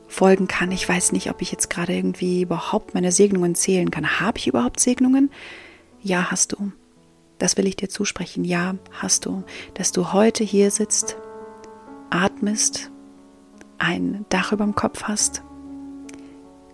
folgen 0.08 0.48
kann. 0.48 0.70
Ich 0.72 0.86
weiß 0.86 1.12
nicht, 1.12 1.30
ob 1.30 1.40
ich 1.40 1.52
jetzt 1.52 1.70
gerade 1.70 1.94
irgendwie 1.94 2.42
überhaupt 2.42 2.94
meine 2.94 3.12
Segnungen 3.12 3.54
zählen 3.54 3.90
kann. 3.90 4.20
Habe 4.20 4.38
ich 4.38 4.46
überhaupt 4.46 4.80
Segnungen? 4.80 5.30
Ja, 6.06 6.30
hast 6.30 6.52
du. 6.52 6.70
Das 7.38 7.56
will 7.56 7.66
ich 7.66 7.74
dir 7.74 7.88
zusprechen. 7.88 8.44
Ja, 8.44 8.76
hast 8.92 9.26
du. 9.26 9.42
Dass 9.74 9.90
du 9.90 10.12
heute 10.12 10.44
hier 10.44 10.70
sitzt, 10.70 11.16
atmest, 12.10 12.92
ein 13.78 14.24
Dach 14.28 14.52
über 14.52 14.62
dem 14.62 14.76
Kopf 14.76 15.02
hast, 15.02 15.42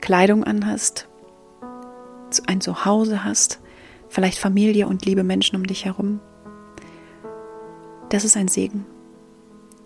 Kleidung 0.02 0.44
anhast, 0.44 1.08
ein 2.46 2.60
Zuhause 2.60 3.24
hast, 3.24 3.60
vielleicht 4.10 4.36
Familie 4.36 4.86
und 4.86 5.06
liebe 5.06 5.24
Menschen 5.24 5.56
um 5.56 5.66
dich 5.66 5.86
herum. 5.86 6.20
Das 8.10 8.26
ist 8.26 8.36
ein 8.36 8.48
Segen. 8.48 8.84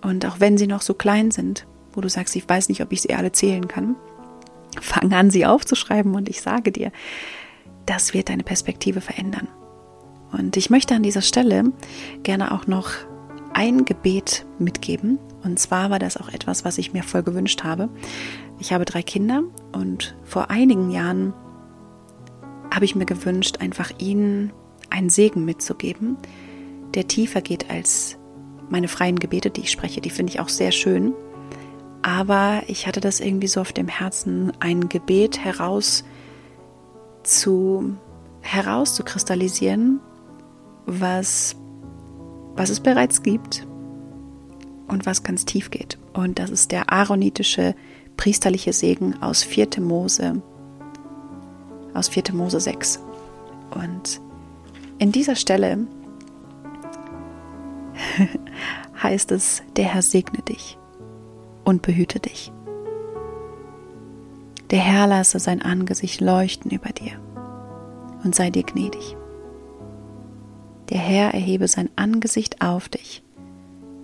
Und 0.02 0.26
auch 0.26 0.40
wenn 0.40 0.58
sie 0.58 0.66
noch 0.66 0.82
so 0.82 0.92
klein 0.92 1.30
sind, 1.30 1.68
wo 1.92 2.00
du 2.00 2.08
sagst, 2.08 2.34
ich 2.34 2.48
weiß 2.48 2.68
nicht, 2.68 2.82
ob 2.82 2.90
ich 2.90 3.00
sie 3.00 3.14
alle 3.14 3.30
zählen 3.30 3.68
kann, 3.68 3.94
fang 4.80 5.12
an, 5.12 5.30
sie 5.30 5.46
aufzuschreiben 5.46 6.16
und 6.16 6.28
ich 6.28 6.40
sage 6.40 6.72
dir, 6.72 6.90
das 7.86 8.14
wird 8.14 8.28
deine 8.28 8.42
Perspektive 8.42 9.00
verändern. 9.00 9.48
Und 10.32 10.56
ich 10.56 10.70
möchte 10.70 10.94
an 10.94 11.02
dieser 11.02 11.22
Stelle 11.22 11.72
gerne 12.22 12.52
auch 12.52 12.66
noch 12.66 12.90
ein 13.54 13.84
Gebet 13.84 14.44
mitgeben. 14.58 15.18
Und 15.42 15.58
zwar 15.58 15.90
war 15.90 15.98
das 15.98 16.16
auch 16.16 16.28
etwas, 16.28 16.64
was 16.64 16.78
ich 16.78 16.92
mir 16.92 17.02
voll 17.02 17.22
gewünscht 17.22 17.64
habe. 17.64 17.88
Ich 18.58 18.72
habe 18.72 18.84
drei 18.84 19.02
Kinder 19.02 19.44
und 19.72 20.16
vor 20.24 20.50
einigen 20.50 20.90
Jahren 20.90 21.32
habe 22.74 22.84
ich 22.84 22.96
mir 22.96 23.06
gewünscht, 23.06 23.58
einfach 23.60 23.92
ihnen 23.98 24.52
einen 24.90 25.08
Segen 25.08 25.44
mitzugeben, 25.44 26.16
der 26.94 27.08
tiefer 27.08 27.40
geht 27.40 27.70
als 27.70 28.18
meine 28.68 28.88
freien 28.88 29.18
Gebete, 29.18 29.50
die 29.50 29.62
ich 29.62 29.70
spreche. 29.70 30.00
Die 30.00 30.10
finde 30.10 30.32
ich 30.32 30.40
auch 30.40 30.48
sehr 30.48 30.72
schön. 30.72 31.14
Aber 32.02 32.62
ich 32.66 32.86
hatte 32.86 33.00
das 33.00 33.20
irgendwie 33.20 33.46
so 33.46 33.60
auf 33.60 33.72
dem 33.72 33.88
Herzen, 33.88 34.52
ein 34.60 34.88
Gebet 34.88 35.44
heraus 35.44 36.04
zu 37.26 37.96
herauszukristallisieren, 38.40 40.00
was, 40.86 41.56
was 42.54 42.70
es 42.70 42.80
bereits 42.80 43.22
gibt 43.22 43.66
und 44.88 45.06
was 45.06 45.22
ganz 45.22 45.44
tief 45.44 45.70
geht. 45.70 45.98
Und 46.12 46.38
das 46.38 46.50
ist 46.50 46.72
der 46.72 46.92
aaronitische 46.92 47.74
priesterliche 48.16 48.72
Segen 48.72 49.20
aus 49.22 49.42
4. 49.42 49.68
Mose, 49.80 50.40
aus 51.92 52.08
4. 52.08 52.32
Mose 52.32 52.60
6. 52.60 53.00
Und 53.74 54.20
in 54.98 55.12
dieser 55.12 55.36
Stelle 55.36 55.86
heißt 59.02 59.32
es, 59.32 59.62
der 59.76 59.86
Herr 59.86 60.02
segne 60.02 60.42
dich 60.42 60.78
und 61.64 61.82
behüte 61.82 62.20
dich. 62.20 62.52
Der 64.70 64.80
Herr 64.80 65.06
lasse 65.06 65.38
sein 65.38 65.62
Angesicht 65.62 66.20
leuchten 66.20 66.72
über 66.72 66.90
dir 66.90 67.20
und 68.24 68.34
sei 68.34 68.50
dir 68.50 68.64
gnädig. 68.64 69.16
Der 70.90 70.98
Herr 70.98 71.34
erhebe 71.34 71.68
sein 71.68 71.88
Angesicht 71.94 72.62
auf 72.62 72.88
dich 72.88 73.22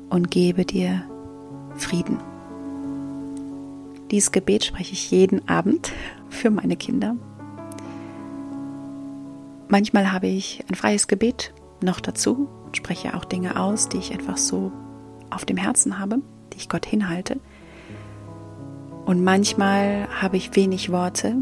und 0.09 0.31
gebe 0.31 0.65
dir 0.65 1.03
Frieden. 1.77 2.19
Dieses 4.13 4.31
Gebet 4.31 4.65
spreche 4.65 4.93
ich 4.93 5.11
jeden 5.11 5.49
Abend 5.49 5.93
für 6.29 6.51
meine 6.51 6.77
Kinder. 6.77 7.17
Manchmal 9.69 10.13
habe 10.13 10.29
ich 10.29 10.63
ein 10.69 10.75
freies 10.75 11.09
Gebet 11.09 11.55
noch 11.83 11.99
dazu 11.99 12.49
und 12.67 12.77
spreche 12.77 13.17
auch 13.17 13.25
Dinge 13.25 13.59
aus, 13.59 13.89
die 13.89 13.97
ich 13.97 14.13
einfach 14.13 14.37
so 14.37 14.71
auf 15.31 15.45
dem 15.45 15.57
Herzen 15.57 15.99
habe, 15.99 16.19
die 16.53 16.59
ich 16.59 16.69
Gott 16.69 16.87
hinhalte. 16.87 17.41
Und 19.05 19.25
manchmal 19.25 20.09
habe 20.21 20.37
ich 20.37 20.55
wenig 20.55 20.93
Worte, 20.93 21.37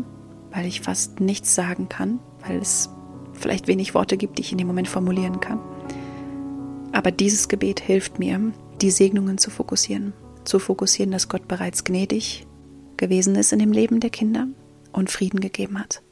weil 0.52 0.66
ich 0.66 0.80
fast 0.80 1.20
nichts 1.20 1.54
sagen 1.54 1.88
kann, 1.88 2.18
weil 2.46 2.58
es 2.58 2.90
vielleicht 3.32 3.68
wenig 3.68 3.94
Worte 3.94 4.16
gibt, 4.16 4.38
die 4.38 4.42
ich 4.42 4.52
in 4.52 4.58
dem 4.58 4.66
Moment 4.66 4.88
formulieren 4.88 5.40
kann. 5.40 5.58
Aber 6.92 7.10
dieses 7.10 7.48
Gebet 7.48 7.80
hilft 7.80 8.18
mir, 8.18 8.52
die 8.80 8.90
Segnungen 8.90 9.38
zu 9.38 9.50
fokussieren. 9.50 10.12
Zu 10.44 10.58
fokussieren, 10.58 11.12
dass 11.12 11.28
Gott 11.28 11.46
bereits 11.48 11.84
gnädig 11.84 12.46
gewesen 12.96 13.34
ist 13.34 13.52
in 13.52 13.58
dem 13.58 13.72
Leben 13.72 14.00
der 14.00 14.10
Kinder 14.10 14.48
und 14.92 15.10
Frieden 15.10 15.40
gegeben 15.40 15.78
hat. 15.78 16.02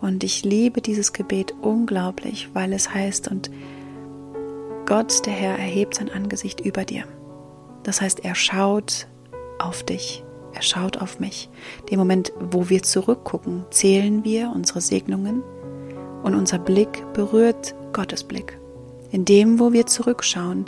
Und 0.00 0.22
ich 0.22 0.44
liebe 0.44 0.80
dieses 0.80 1.12
Gebet 1.12 1.54
unglaublich, 1.62 2.50
weil 2.52 2.72
es 2.72 2.92
heißt, 2.92 3.28
und 3.28 3.50
Gott, 4.86 5.24
der 5.26 5.32
Herr, 5.32 5.58
erhebt 5.58 5.94
sein 5.94 6.10
Angesicht 6.10 6.60
über 6.60 6.84
dir. 6.84 7.04
Das 7.84 8.00
heißt, 8.00 8.24
er 8.24 8.34
schaut 8.34 9.06
auf 9.58 9.82
dich, 9.82 10.22
er 10.54 10.62
schaut 10.62 10.98
auf 10.98 11.20
mich. 11.20 11.48
Dem 11.90 11.98
Moment, 11.98 12.32
wo 12.38 12.68
wir 12.68 12.82
zurückgucken, 12.82 13.64
zählen 13.70 14.24
wir 14.24 14.52
unsere 14.54 14.80
Segnungen 14.80 15.42
und 16.22 16.34
unser 16.34 16.58
Blick 16.58 17.04
berührt 17.12 17.74
Gottes 17.92 18.24
Blick. 18.24 18.58
In 19.10 19.24
dem, 19.24 19.58
wo 19.58 19.72
wir 19.72 19.86
zurückschauen, 19.86 20.64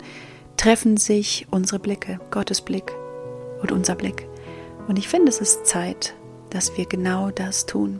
treffen 0.57 0.97
sich 0.97 1.47
unsere 1.51 1.79
Blicke, 1.79 2.19
Gottes 2.31 2.61
Blick 2.61 2.93
und 3.61 3.71
unser 3.71 3.95
Blick. 3.95 4.27
Und 4.87 4.97
ich 4.97 5.07
finde, 5.07 5.29
es 5.29 5.39
ist 5.39 5.65
Zeit, 5.65 6.15
dass 6.49 6.77
wir 6.77 6.85
genau 6.85 7.29
das 7.31 7.65
tun, 7.65 7.99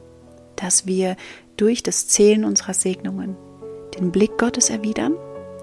dass 0.56 0.86
wir 0.86 1.16
durch 1.58 1.84
das 1.84 2.08
Zählen 2.08 2.46
unserer 2.46 2.74
Segnungen 2.74 3.36
den 3.98 4.12
Blick 4.12 4.38
Gottes 4.38 4.70
erwidern 4.70 5.16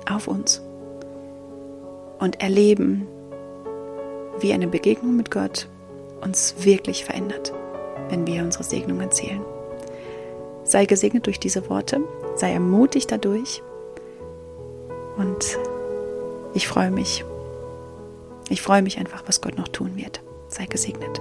auf 0.09 0.29
uns 0.29 0.61
und 2.19 2.41
erleben, 2.41 3.07
wie 4.41 4.53
eine 4.53 4.67
Begegnung 4.67 5.17
mit 5.17 5.31
Gott 5.31 5.69
uns 6.25 6.55
wirklich 6.59 7.05
verändert, 7.05 7.53
wenn 8.09 8.27
wir 8.27 8.43
unsere 8.43 8.65
Segnungen 8.65 9.11
zählen. 9.11 9.43
Sei 10.65 10.87
gesegnet 10.87 11.27
durch 11.27 11.39
diese 11.39 11.69
Worte, 11.69 12.01
sei 12.37 12.53
ermutigt 12.53 13.13
dadurch 13.13 13.63
und 15.17 15.59
ich 16.55 16.67
freue 16.67 16.91
mich. 16.91 17.25
Ich 18.49 18.63
freue 18.63 18.83
mich 18.83 18.99
einfach, 18.99 19.25
was 19.27 19.41
Gott 19.41 19.57
noch 19.57 19.69
tun 19.69 19.97
wird. 19.97 20.23
Sei 20.49 20.67
gesegnet. 20.67 21.21